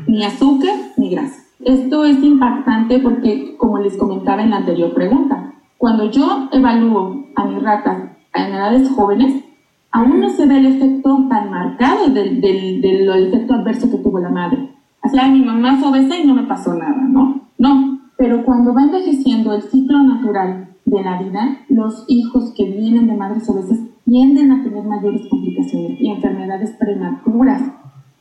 ni 0.07 0.25
azúcar 0.25 0.75
ni 0.97 1.11
grasa. 1.11 1.44
Esto 1.65 2.05
es 2.05 2.23
impactante 2.23 2.99
porque, 2.99 3.57
como 3.57 3.79
les 3.79 3.97
comentaba 3.97 4.43
en 4.43 4.51
la 4.51 4.59
anterior 4.59 4.93
pregunta, 4.93 5.55
cuando 5.79 6.11
yo 6.11 6.49
evalúo 6.53 7.25
a 7.35 7.45
mis 7.47 7.63
ratas 7.63 8.11
en 8.35 8.55
edades 8.55 8.91
jóvenes, 8.91 9.45
aún 9.91 10.21
no 10.21 10.29
se 10.29 10.47
ve 10.47 10.59
el 10.59 10.67
efecto 10.67 11.27
tan 11.29 11.51
marcado 11.51 12.09
del, 12.09 12.41
del, 12.41 12.83
del, 12.83 13.09
efecto 13.29 13.55
adverso 13.55 13.91
que 13.91 13.99
tuvo 13.99 14.19
la 14.19 14.29
madre. 14.29 14.75
O 15.03 15.09
sea, 15.09 15.29
mi 15.29 15.43
mamá 15.43 15.77
fue 15.77 15.89
obesa 15.89 16.19
y 16.19 16.27
no 16.27 16.35
me 16.35 16.43
pasó 16.43 16.75
nada, 16.75 17.03
¿no? 17.09 17.41
No, 17.57 18.01
pero 18.19 18.45
cuando 18.45 18.75
va 18.75 18.83
envejeciendo 18.83 19.55
el 19.55 19.63
ciclo 19.63 20.03
natural 20.03 20.69
de 20.85 21.03
la 21.03 21.23
vida, 21.23 21.59
los 21.69 22.05
hijos 22.09 22.53
que 22.57 22.65
vienen 22.65 23.07
de 23.07 23.17
madres 23.17 23.49
obesas 23.49 23.79
tienden 24.05 24.53
a 24.53 24.63
tener 24.63 24.85
mayores 24.85 25.23
complicaciones 25.31 25.99
y 25.99 26.11
enfermedades 26.11 26.73
prematuras, 26.79 27.63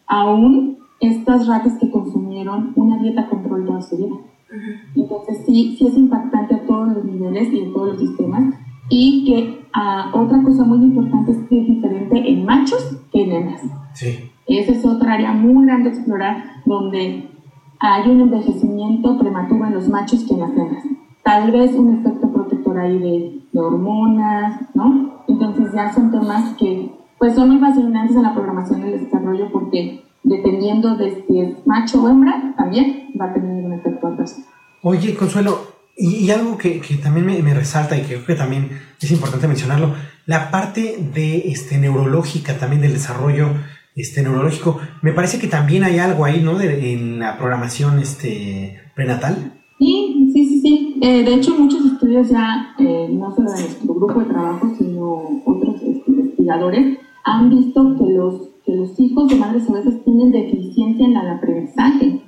aún 0.07 0.77
estas 1.03 1.47
ratas 1.47 1.73
que 1.79 1.89
consumieron 1.89 2.73
una 2.75 3.01
dieta 3.01 3.27
control 3.29 3.65
toda 3.65 3.81
su 3.81 3.97
vida. 3.97 4.15
Entonces 4.95 5.43
sí, 5.45 5.75
sí 5.77 5.87
es 5.87 5.97
impactante 5.97 6.55
a 6.55 6.65
todos 6.65 6.93
los 6.93 7.05
niveles 7.05 7.51
y 7.51 7.59
en 7.59 7.73
todos 7.73 7.93
los 7.93 7.99
sistemas 7.99 8.53
y 8.89 9.25
que 9.25 9.65
ah, 9.73 10.11
otra 10.13 10.43
cosa 10.43 10.63
muy 10.63 10.77
importante 10.77 11.31
es 11.31 11.37
que 11.49 11.61
es 11.61 11.67
diferente 11.67 12.29
en 12.29 12.45
machos 12.45 12.97
que 13.11 13.23
en 13.23 13.31
hembras. 13.31 13.61
Sí. 13.93 14.31
Esa 14.45 14.71
es 14.73 14.85
otra 14.85 15.13
área 15.13 15.31
muy 15.33 15.65
grande 15.65 15.89
a 15.89 15.93
explorar 15.93 16.43
donde 16.65 17.29
hay 17.79 18.09
un 18.09 18.21
envejecimiento 18.21 19.17
prematuro 19.17 19.65
en 19.65 19.73
los 19.73 19.89
machos 19.89 20.23
que 20.25 20.33
en 20.33 20.41
las 20.41 20.51
hembras. 20.51 20.83
Tal 21.23 21.51
vez 21.51 21.73
un 21.73 21.99
efecto 21.99 22.31
protector 22.31 22.77
ahí 22.77 22.99
de, 22.99 23.41
de 23.51 23.59
hormonas, 23.59 24.61
¿no? 24.75 25.23
Entonces 25.27 25.73
ya 25.73 25.91
son 25.91 26.11
temas 26.11 26.53
que 26.57 26.91
pues 27.17 27.35
son 27.35 27.49
muy 27.49 27.59
fascinantes 27.59 28.15
en 28.17 28.23
la 28.23 28.33
programación 28.33 28.81
del 28.81 28.99
desarrollo 29.05 29.49
porque 29.51 30.03
dependiendo 30.23 30.95
de 30.95 31.23
si 31.27 31.39
es 31.39 31.65
macho 31.65 32.03
o 32.03 32.09
hembra, 32.09 32.53
también 32.57 33.09
va 33.19 33.25
a 33.25 33.33
tener 33.33 33.65
un 33.65 33.73
efecto 33.73 34.07
adverso. 34.07 34.41
Oye, 34.81 35.15
Consuelo, 35.15 35.59
y, 35.95 36.29
algo 36.31 36.57
que, 36.57 36.79
que 36.81 36.95
también 36.95 37.25
me, 37.25 37.41
me, 37.41 37.53
resalta 37.53 37.95
y 37.95 38.01
que 38.01 38.15
creo 38.15 38.25
que 38.25 38.35
también 38.35 38.69
es 38.99 39.11
importante 39.11 39.47
mencionarlo, 39.47 39.93
la 40.25 40.49
parte 40.49 40.97
de 41.13 41.49
este, 41.49 41.77
neurológica 41.77 42.57
también 42.57 42.81
del 42.81 42.93
desarrollo 42.93 43.49
este, 43.95 44.23
neurológico, 44.23 44.79
me 45.01 45.13
parece 45.13 45.39
que 45.39 45.47
también 45.47 45.83
hay 45.83 45.99
algo 45.99 46.25
ahí, 46.25 46.41
¿no? 46.41 46.57
De, 46.57 46.93
en 46.93 47.19
la 47.19 47.37
programación 47.37 47.99
este, 47.99 48.79
prenatal. 48.95 49.53
Sí, 49.77 50.31
sí, 50.33 50.45
sí, 50.45 50.61
sí. 50.61 50.99
Eh, 51.01 51.23
de 51.23 51.33
hecho, 51.33 51.55
muchos 51.57 51.85
estudios 51.85 52.29
ya, 52.29 52.73
eh, 52.79 53.07
no 53.11 53.35
solo 53.35 53.51
de 53.51 53.61
nuestro 53.61 53.93
grupo 53.93 54.19
de 54.19 54.25
trabajo, 54.25 54.73
sino 54.77 55.41
otros 55.45 55.75
este, 55.75 56.11
investigadores, 56.11 56.97
han 57.25 57.49
visto 57.49 57.95
que 57.97 58.13
los 58.13 58.52
que 58.65 58.75
los 58.75 58.99
hijos 58.99 59.27
de 59.27 59.35
madres 59.35 59.69
obesas 59.69 60.03
tienen 60.03 60.31
deficiencia 60.31 61.05
en 61.05 61.17
el 61.17 61.29
aprendizaje. 61.29 62.21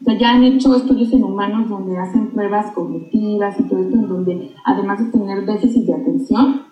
O 0.00 0.04
sea, 0.04 0.18
ya 0.18 0.30
han 0.30 0.44
hecho 0.44 0.74
estudios 0.76 1.12
en 1.12 1.24
humanos 1.24 1.68
donde 1.68 1.98
hacen 1.98 2.30
pruebas 2.30 2.72
cognitivas 2.72 3.58
y 3.60 3.64
todo 3.64 3.80
esto, 3.80 3.96
en 3.96 4.08
donde 4.08 4.50
además 4.64 4.98
de 4.98 5.18
tener 5.18 5.44
déficit 5.44 5.84
de 5.84 5.94
atención, 5.94 6.62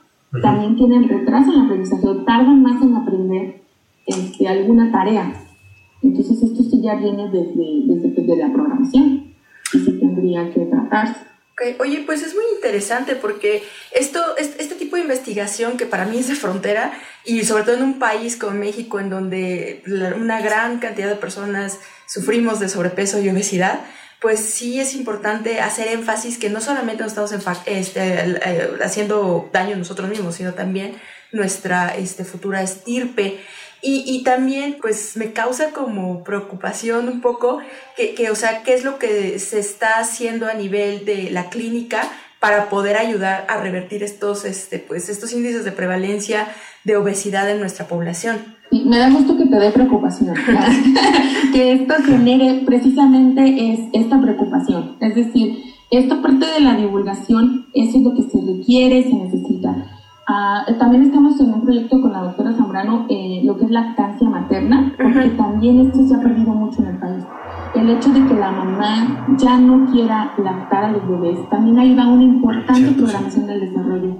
también 0.42 0.76
tienen 0.76 1.08
retraso 1.08 1.50
en 1.52 1.58
la 1.58 1.64
aprendizaje 1.64 2.06
o 2.06 2.24
tardan 2.24 2.62
más 2.62 2.82
en 2.82 2.96
aprender 2.96 3.62
este, 4.06 4.48
alguna 4.48 4.90
tarea. 4.90 5.32
Entonces 6.02 6.42
esto 6.42 6.62
sí 6.62 6.80
ya 6.82 6.94
viene 6.94 7.28
desde, 7.30 8.12
desde, 8.12 8.37
la 8.37 8.52
programación 8.52 9.34
y 9.74 9.78
sí 9.78 9.98
tendría 9.98 10.52
que 10.52 10.61
tratarse. 10.61 11.28
Oye, 11.80 12.04
pues 12.06 12.22
es 12.22 12.34
muy 12.34 12.44
interesante 12.54 13.16
porque 13.16 13.62
esto, 13.92 14.20
de 14.37 14.58
investigación 15.09 15.79
que 15.79 15.87
para 15.87 16.05
mí 16.05 16.18
es 16.18 16.29
de 16.29 16.35
frontera 16.35 16.92
y 17.25 17.44
sobre 17.44 17.64
todo 17.64 17.77
en 17.77 17.83
un 17.83 17.99
país 17.99 18.37
como 18.37 18.53
México 18.53 19.01
en 19.01 19.09
donde 19.09 19.83
una 20.16 20.40
gran 20.40 20.79
cantidad 20.79 21.09
de 21.09 21.16
personas 21.16 21.79
sufrimos 22.07 22.61
de 22.61 22.68
sobrepeso 22.68 23.18
y 23.21 23.31
obesidad, 23.31 23.81
pues 24.21 24.40
sí 24.40 24.81
es 24.81 24.94
importante 24.94 25.61
hacer 25.61 25.88
énfasis 25.88 26.38
que 26.38 26.51
no 26.51 26.61
solamente 26.61 27.03
nos 27.03 27.12
estamos 27.12 27.33
este, 27.66 28.01
eh, 28.03 28.71
haciendo 28.85 29.49
daño 29.53 29.77
nosotros 29.77 30.09
mismos, 30.11 30.35
sino 30.35 30.53
también 30.55 30.97
nuestra 31.33 31.94
este, 31.97 32.25
futura 32.25 32.62
estirpe. 32.62 33.40
Y, 33.81 34.03
y, 34.07 34.25
también, 34.25 34.79
pues, 34.81 35.16
me 35.16 35.33
causa 35.33 35.71
como 35.71 36.25
preocupación 36.25 37.09
un 37.09 37.21
poco 37.21 37.61
que, 37.97 38.12
que, 38.16 38.29
o 38.29 38.35
sea, 38.35 38.64
qué 38.64 38.75
es 38.75 38.83
lo 38.83 38.99
que 38.99 39.38
se 39.38 39.61
está 39.61 40.01
haciendo 40.01 40.49
a 40.49 40.55
nivel 40.55 41.05
de 41.05 41.31
la 41.31 41.49
clínica 41.49 42.11
para 42.40 42.68
poder 42.68 42.96
ayudar 42.96 43.46
a 43.48 43.61
revertir 43.61 44.03
estos, 44.03 44.44
este, 44.44 44.79
pues, 44.79 45.09
estos 45.09 45.33
índices 45.33 45.64
de 45.64 45.72
prevalencia 45.72 46.46
de 46.85 46.96
obesidad 46.96 47.51
en 47.51 47.61
nuestra 47.61 47.87
población. 47.87 48.37
Y 48.70 48.85
me 48.85 48.98
da 48.98 49.11
gusto 49.11 49.37
que 49.37 49.46
te 49.46 49.57
dé 49.57 49.70
preocupación, 49.70 50.35
que 51.53 51.72
esto 51.72 51.94
genere 52.05 52.62
precisamente 52.66 53.72
es 53.72 53.81
esta 53.92 54.20
preocupación. 54.20 54.96
Es 55.01 55.14
decir, 55.14 55.64
esta 55.90 56.20
parte 56.20 56.46
de 56.46 56.61
la 56.61 56.77
divulgación, 56.77 57.66
eso 57.74 57.98
es 57.98 58.05
lo 58.05 58.14
que 58.14 58.22
se 58.22 58.38
requiere, 58.40 59.03
se 59.05 59.14
necesita. 59.14 59.74
Ah, 60.29 60.66
también 60.79 61.05
estamos 61.05 61.40
en 61.40 61.55
un 61.55 61.62
proyecto 61.62 62.03
con 62.03 62.12
la 62.12 62.20
doctora 62.20 62.53
Zambrano, 62.53 63.07
eh, 63.09 63.40
lo 63.44 63.57
que 63.57 63.64
es 63.64 63.70
lactancia 63.70 64.29
materna, 64.29 64.94
porque 64.98 65.31
también 65.31 65.87
esto 65.87 66.07
se 66.07 66.14
ha 66.14 66.20
perdido 66.20 66.53
mucho 66.53 66.83
en 66.83 66.88
el 66.88 66.98
país. 66.98 67.24
El 67.74 67.90
hecho 67.90 68.11
de 68.11 68.26
que 68.26 68.35
la 68.35 68.50
mamá 68.50 69.26
ya 69.37 69.59
no 69.59 69.90
quiera 69.90 70.33
lactar 70.38 70.85
a 70.85 70.92
los 70.92 71.09
bebés, 71.09 71.48
también 71.50 71.78
ayuda 71.78 72.04
a 72.04 72.09
una 72.09 72.24
importante 72.24 72.92
programación 72.92 73.46
del 73.46 73.61
desarrollo. 73.61 74.16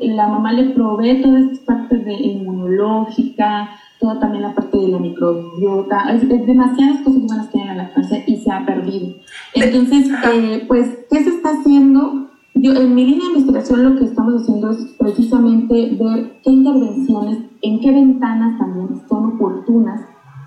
la 0.00 0.28
mamá 0.28 0.52
le 0.52 0.70
provee 0.70 1.22
todas 1.22 1.42
estas 1.42 1.58
partes 1.60 2.04
de 2.04 2.14
inmunológica, 2.14 3.68
toda 4.00 4.18
también 4.18 4.42
la 4.42 4.54
parte 4.54 4.78
de 4.78 4.88
la 4.88 4.98
microbiota, 4.98 6.12
es, 6.14 6.28
demasiadas 6.28 7.02
cosas 7.02 7.26
buenas 7.26 7.48
que 7.48 7.58
hay 7.58 7.68
en 7.68 7.76
la 7.76 7.82
lactancia 7.84 8.24
y 8.26 8.36
se 8.36 8.50
ha 8.50 8.64
perdido. 8.64 9.16
Entonces, 9.54 10.10
eh, 10.32 10.64
pues, 10.66 11.06
¿qué 11.10 11.22
se 11.22 11.30
está 11.30 11.50
haciendo? 11.50 12.28
Yo, 12.54 12.72
en 12.72 12.94
mi 12.94 13.04
línea 13.04 13.26
de 13.26 13.38
investigación 13.38 13.84
lo 13.84 13.98
que 13.98 14.04
estamos 14.04 14.42
haciendo 14.42 14.70
es 14.70 14.96
precisamente 14.98 15.96
ver 16.00 16.40
qué 16.42 16.50
intervenciones, 16.50 17.38
en 17.62 17.80
qué 17.80 17.92
ventanas 17.92 18.58
también 18.58 18.88
son 19.08 19.34
oportunas 19.34 20.00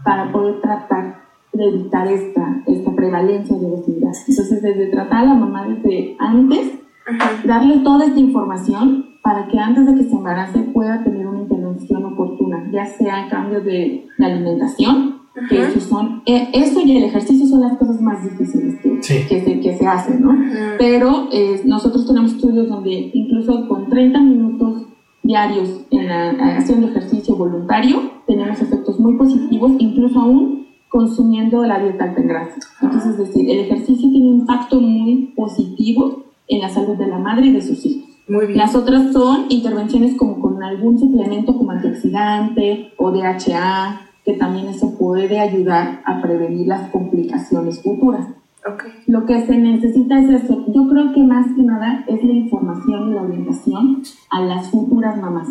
para 0.03 0.31
poder 0.31 0.59
tratar 0.61 1.20
de 1.53 1.65
evitar 1.65 2.07
esta, 2.07 2.63
esta 2.65 2.91
prevalencia 2.95 3.57
de 3.57 3.65
obesidad. 3.65 4.11
Entonces, 4.27 4.61
desde 4.61 4.87
tratar 4.87 5.23
a 5.23 5.25
la 5.25 5.33
mamá 5.33 5.67
desde 5.67 6.15
antes, 6.19 6.79
darle 7.45 7.79
toda 7.79 8.05
esta 8.05 8.19
información 8.19 9.05
para 9.21 9.47
que 9.47 9.59
antes 9.59 9.85
de 9.85 9.95
que 9.95 10.03
se 10.03 10.15
embarace 10.15 10.59
pueda 10.73 11.03
tener 11.03 11.27
una 11.27 11.41
intervención 11.41 12.05
oportuna, 12.05 12.69
ya 12.71 12.85
sea 12.85 13.27
cambios 13.29 13.63
de, 13.65 14.07
de 14.17 14.25
alimentación, 14.25 15.21
que 15.49 15.61
eso, 15.61 15.79
son, 15.79 16.23
eh, 16.25 16.49
eso 16.53 16.81
y 16.81 16.97
el 16.97 17.03
ejercicio 17.05 17.47
son 17.47 17.61
las 17.61 17.77
cosas 17.77 18.01
más 18.01 18.21
difíciles 18.23 18.75
que, 18.81 18.99
que, 18.99 19.41
se, 19.41 19.59
que 19.61 19.77
se 19.77 19.87
hacen, 19.87 20.21
¿no? 20.21 20.37
Pero 20.77 21.29
eh, 21.31 21.61
nosotros 21.65 22.05
tenemos 22.05 22.33
estudios 22.33 22.67
donde 22.67 23.11
incluso 23.13 23.67
con 23.67 23.89
30 23.89 24.19
minutos 24.19 24.83
diarios 25.23 25.85
en 25.91 26.07
la 26.07 26.29
acción 26.55 26.81
de 26.81 26.87
ejercicio 26.87 27.35
voluntario 27.35 28.11
tenemos 28.27 28.61
efectos 28.61 28.99
muy 28.99 29.15
positivos, 29.15 29.71
incluso 29.79 30.19
aún 30.19 30.67
consumiendo 30.91 31.65
la 31.65 31.79
dieta 31.79 32.03
alta 32.03 32.21
en 32.21 32.27
grasa. 32.27 32.59
Entonces, 32.81 33.11
es 33.11 33.17
decir, 33.17 33.49
el 33.49 33.59
ejercicio 33.59 34.09
tiene 34.09 34.29
un 34.29 34.39
impacto 34.41 34.79
muy 34.81 35.33
positivo 35.35 36.25
en 36.49 36.59
la 36.59 36.69
salud 36.69 36.97
de 36.97 37.07
la 37.07 37.17
madre 37.17 37.47
y 37.47 37.53
de 37.53 37.61
sus 37.61 37.83
hijos. 37.85 38.09
Muy 38.27 38.47
bien. 38.47 38.57
Las 38.57 38.75
otras 38.75 39.13
son 39.13 39.45
intervenciones 39.49 40.17
como 40.17 40.39
con 40.41 40.61
algún 40.61 40.99
suplemento 40.99 41.57
como 41.57 41.71
antioxidante 41.71 42.91
o 42.97 43.09
DHA, 43.09 44.01
que 44.25 44.33
también 44.33 44.67
eso 44.67 44.97
puede 44.97 45.39
ayudar 45.39 46.01
a 46.05 46.21
prevenir 46.21 46.67
las 46.67 46.89
complicaciones 46.91 47.81
futuras. 47.81 48.27
Okay. 48.59 48.91
Lo 49.07 49.25
que 49.25 49.45
se 49.45 49.57
necesita 49.57 50.19
es 50.19 50.43
eso. 50.43 50.65
Yo 50.67 50.87
creo 50.89 51.13
que 51.13 51.23
más 51.23 51.47
que 51.55 51.63
nada 51.63 52.03
es 52.05 52.21
la 52.21 52.33
información 52.33 53.09
y 53.09 53.13
la 53.13 53.21
orientación 53.21 54.03
a 54.29 54.41
las 54.41 54.69
futuras 54.69 55.19
mamás. 55.19 55.47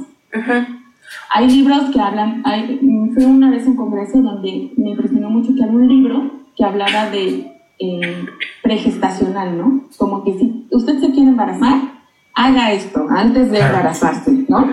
Hay 1.30 1.50
libros 1.50 1.90
que 1.92 2.00
hablan, 2.00 2.42
hay, 2.44 2.80
fue 3.14 3.24
una 3.24 3.50
vez 3.50 3.66
un 3.66 3.76
congreso 3.76 4.20
donde 4.20 4.72
me 4.76 4.90
impresionó 4.90 5.30
mucho 5.30 5.54
que 5.54 5.62
había 5.62 5.74
un 5.74 5.88
libro 5.88 6.30
que 6.56 6.64
hablaba 6.64 7.10
de 7.10 7.52
eh, 7.78 8.26
pregestacional, 8.62 9.56
¿no? 9.56 9.84
Como 9.96 10.24
que 10.24 10.34
si 10.38 10.66
usted 10.70 11.00
se 11.00 11.10
quiere 11.12 11.30
embarazar, 11.30 11.80
haga 12.34 12.72
esto 12.72 13.06
antes 13.08 13.50
de 13.50 13.60
embarazarse, 13.60 14.44
¿no? 14.48 14.68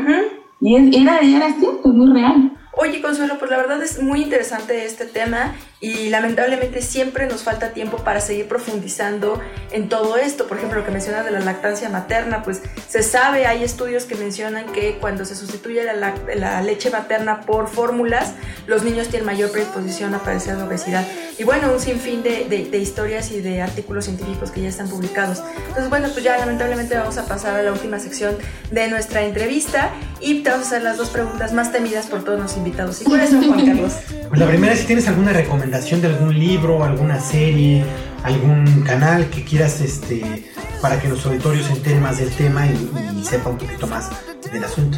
Y 0.59 0.75
era, 0.75 1.19
era 1.19 1.51
cierto, 1.53 1.89
es 1.89 1.93
muy 1.93 2.11
real. 2.11 2.51
Oye, 2.79 3.01
Consuelo, 3.01 3.39
pues 3.39 3.49
la 3.49 3.57
verdad 3.57 3.81
es 3.81 4.01
muy 4.01 4.21
interesante 4.21 4.85
este 4.85 5.05
tema 5.05 5.55
y 5.79 6.09
lamentablemente 6.09 6.81
siempre 6.81 7.27
nos 7.27 7.43
falta 7.43 7.69
tiempo 7.69 7.97
para 7.97 8.19
seguir 8.19 8.47
profundizando 8.47 9.39
en 9.71 9.89
todo 9.89 10.17
esto. 10.17 10.47
Por 10.47 10.57
ejemplo, 10.57 10.79
lo 10.79 10.85
que 10.85 10.91
mencionas 10.91 11.23
de 11.23 11.31
la 11.31 11.39
lactancia 11.39 11.87
materna, 11.89 12.41
pues 12.41 12.61
se 12.89 13.03
sabe, 13.03 13.45
hay 13.45 13.63
estudios 13.63 14.05
que 14.05 14.15
mencionan 14.15 14.65
que 14.73 14.97
cuando 14.99 15.23
se 15.23 15.35
sustituye 15.35 15.83
la, 15.83 16.15
la 16.35 16.61
leche 16.63 16.89
materna 16.89 17.41
por 17.41 17.67
fórmulas, 17.67 18.33
los 18.65 18.83
niños 18.83 19.09
tienen 19.09 19.27
mayor 19.27 19.51
predisposición 19.51 20.15
a 20.15 20.19
padecer 20.19 20.57
de 20.57 20.63
obesidad. 20.63 21.05
Y 21.37 21.43
bueno, 21.43 21.71
un 21.71 21.79
sinfín 21.79 22.23
de, 22.23 22.45
de, 22.45 22.77
historias 22.79 23.31
y 23.31 23.41
de 23.41 23.61
artículos 23.61 24.05
científicos 24.05 24.49
que 24.49 24.61
ya 24.61 24.69
están 24.69 24.89
publicados. 24.89 25.43
Entonces, 25.67 25.89
bueno, 25.89 26.09
pues 26.11 26.23
ya 26.23 26.37
lamentablemente 26.39 26.97
vamos 26.97 27.19
a 27.19 27.27
pasar 27.27 27.55
a 27.59 27.61
la 27.61 27.71
última 27.71 27.99
sección 27.99 28.35
de 28.71 28.87
nuestra 28.87 29.21
entrevista 29.23 29.91
y 30.19 30.41
te 30.41 30.49
vamos 30.49 30.65
a 30.65 30.69
hacer 30.69 30.81
las 30.81 30.97
dos 30.97 31.09
preguntas 31.09 31.53
más 31.53 31.71
temidas 31.71 32.07
por 32.07 32.23
todos 32.23 32.39
los 32.39 32.57
invitados. 32.57 33.01
¿Y 33.01 33.05
cuáles 33.05 33.29
son, 33.29 33.43
Juan 33.47 33.65
Carlos? 33.65 33.93
Pues 34.27 34.41
la 34.41 34.47
primera 34.49 34.73
es 34.73 34.81
si 34.81 34.85
tienes 34.87 35.07
alguna 35.07 35.31
recomendación 35.31 35.66
de 35.71 36.07
algún 36.07 36.37
libro, 36.37 36.83
alguna 36.83 37.19
serie, 37.19 37.83
algún 38.23 38.83
canal 38.83 39.29
que 39.29 39.43
quieras 39.43 39.81
este, 39.81 40.45
para 40.81 40.99
que 40.99 41.09
los 41.09 41.25
auditorios 41.25 41.65
se 41.65 41.73
enteren 41.73 42.01
más 42.01 42.17
del 42.17 42.29
tema 42.31 42.65
y, 42.67 43.19
y 43.19 43.23
sepan 43.23 43.53
un 43.53 43.57
poquito 43.57 43.87
más 43.87 44.09
del 44.51 44.63
asunto. 44.63 44.97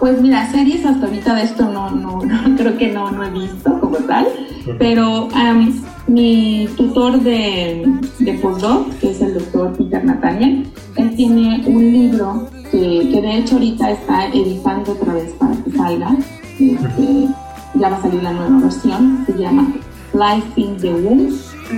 Pues 0.00 0.20
mira, 0.20 0.50
series 0.50 0.84
hasta 0.84 1.06
ahorita 1.06 1.34
de 1.34 1.42
esto 1.42 1.68
no, 1.68 1.90
no, 1.90 2.18
creo 2.56 2.76
que 2.76 2.92
no, 2.92 3.10
no 3.10 3.24
he 3.24 3.30
visto 3.30 3.80
como 3.80 3.96
tal, 3.98 4.26
pero 4.78 5.28
mi 6.06 6.68
tutor 6.76 7.20
de, 7.20 7.86
de 8.18 8.34
postdoc, 8.34 8.90
que 8.98 9.10
es 9.10 9.20
el 9.22 9.34
doctor 9.34 9.72
Peter 9.76 10.04
Nathaniel, 10.04 10.66
él 10.96 11.16
tiene 11.16 11.62
un 11.66 11.92
libro 11.92 12.48
que, 12.70 13.08
que 13.10 13.22
de 13.22 13.38
hecho 13.38 13.54
ahorita 13.54 13.90
está 13.90 14.26
editando 14.26 14.92
otra 14.92 15.14
vez 15.14 15.32
para 15.38 15.54
que 15.56 15.70
salga, 15.70 16.16
este, 16.58 17.28
ya 17.74 17.88
va 17.88 17.96
a 17.96 18.02
salir 18.02 18.22
la 18.22 18.32
nueva 18.32 18.58
versión, 18.58 19.24
se 19.26 19.32
llama 19.38 19.72
Life 20.14 20.46
in 20.56 20.76
the 20.78 20.94
Womb, 20.94 21.32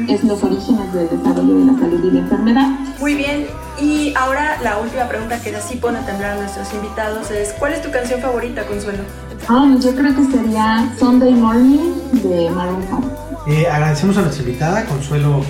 es 0.08 0.22
los 0.22 0.42
orígenes 0.42 0.92
del 0.92 1.08
desarrollo 1.08 1.58
de 1.58 1.64
la 1.64 1.78
salud 1.78 2.04
y 2.04 2.10
la 2.10 2.20
enfermedad. 2.20 2.66
Muy 3.00 3.14
bien, 3.14 3.46
y 3.80 4.12
ahora 4.14 4.58
la 4.62 4.78
última 4.78 5.08
pregunta 5.08 5.40
que 5.40 5.54
así 5.56 5.76
pone 5.76 5.98
a 5.98 6.06
temblar 6.06 6.32
a 6.32 6.40
nuestros 6.40 6.72
invitados 6.74 7.30
es, 7.30 7.54
¿cuál 7.58 7.72
es 7.72 7.82
tu 7.82 7.90
canción 7.90 8.20
favorita, 8.20 8.66
Consuelo? 8.66 9.04
Ah, 9.48 9.74
yo 9.80 9.94
creo 9.94 10.14
que 10.14 10.24
sería 10.24 10.92
Sunday 10.98 11.32
Morning 11.32 11.94
de 12.12 12.50
Maroon 12.50 12.82
5. 12.82 13.44
Eh, 13.48 13.66
agradecemos 13.70 14.16
a 14.18 14.22
nuestra 14.22 14.44
invitada, 14.44 14.84
Consuelo 14.84 15.42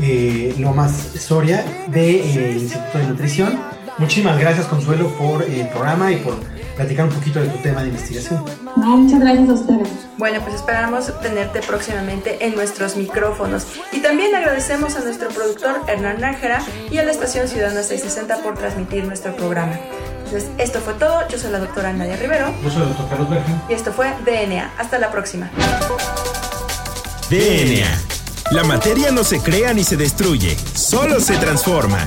eh, 0.00 0.54
Lomas 0.58 0.92
Soria, 1.18 1.64
del 1.86 1.92
de, 1.92 2.50
eh, 2.50 2.52
Instituto 2.58 2.98
de 2.98 3.06
Nutrición. 3.06 3.58
Muchísimas 3.98 4.38
gracias, 4.40 4.66
Consuelo, 4.66 5.08
por 5.18 5.42
el 5.42 5.68
programa 5.68 6.10
y 6.10 6.16
por 6.16 6.34
platicar 6.76 7.06
un 7.06 7.12
poquito 7.12 7.40
de 7.40 7.48
tu 7.48 7.58
tema 7.58 7.82
de 7.82 7.88
investigación. 7.88 8.44
muchas 8.76 9.20
gracias 9.20 9.48
a 9.48 9.52
ustedes. 9.52 9.88
Bueno, 10.18 10.40
pues 10.42 10.54
esperamos 10.56 11.20
tenerte 11.20 11.60
próximamente 11.60 12.44
en 12.44 12.54
nuestros 12.54 12.96
micrófonos. 12.96 13.66
Y 13.92 14.00
también 14.00 14.34
agradecemos 14.34 14.96
a 14.96 15.00
nuestro 15.00 15.28
productor 15.28 15.80
Hernán 15.88 16.20
Nájera 16.20 16.62
y 16.90 16.98
a 16.98 17.04
la 17.04 17.10
Estación 17.10 17.48
Ciudadana 17.48 17.82
660 17.82 18.42
por 18.42 18.56
transmitir 18.56 19.04
nuestro 19.04 19.34
programa. 19.36 19.78
Entonces, 20.24 20.50
esto 20.58 20.80
fue 20.80 20.94
todo. 20.94 21.28
Yo 21.28 21.38
soy 21.38 21.50
la 21.50 21.58
doctora 21.58 21.92
Nadia 21.92 22.16
Rivero. 22.16 22.54
Yo 22.62 22.70
soy 22.70 22.82
el 22.82 22.88
doctor 22.88 23.08
Carlos 23.08 23.30
Bergen. 23.30 23.60
Y 23.68 23.72
esto 23.74 23.92
fue 23.92 24.12
DNA. 24.24 24.72
Hasta 24.78 24.98
la 24.98 25.10
próxima. 25.10 25.50
DNA. 27.28 28.12
La 28.52 28.64
materia 28.64 29.10
no 29.10 29.24
se 29.24 29.40
crea 29.40 29.72
ni 29.72 29.82
se 29.82 29.96
destruye, 29.96 30.56
solo 30.74 31.20
se 31.20 31.36
transforma. 31.38 32.06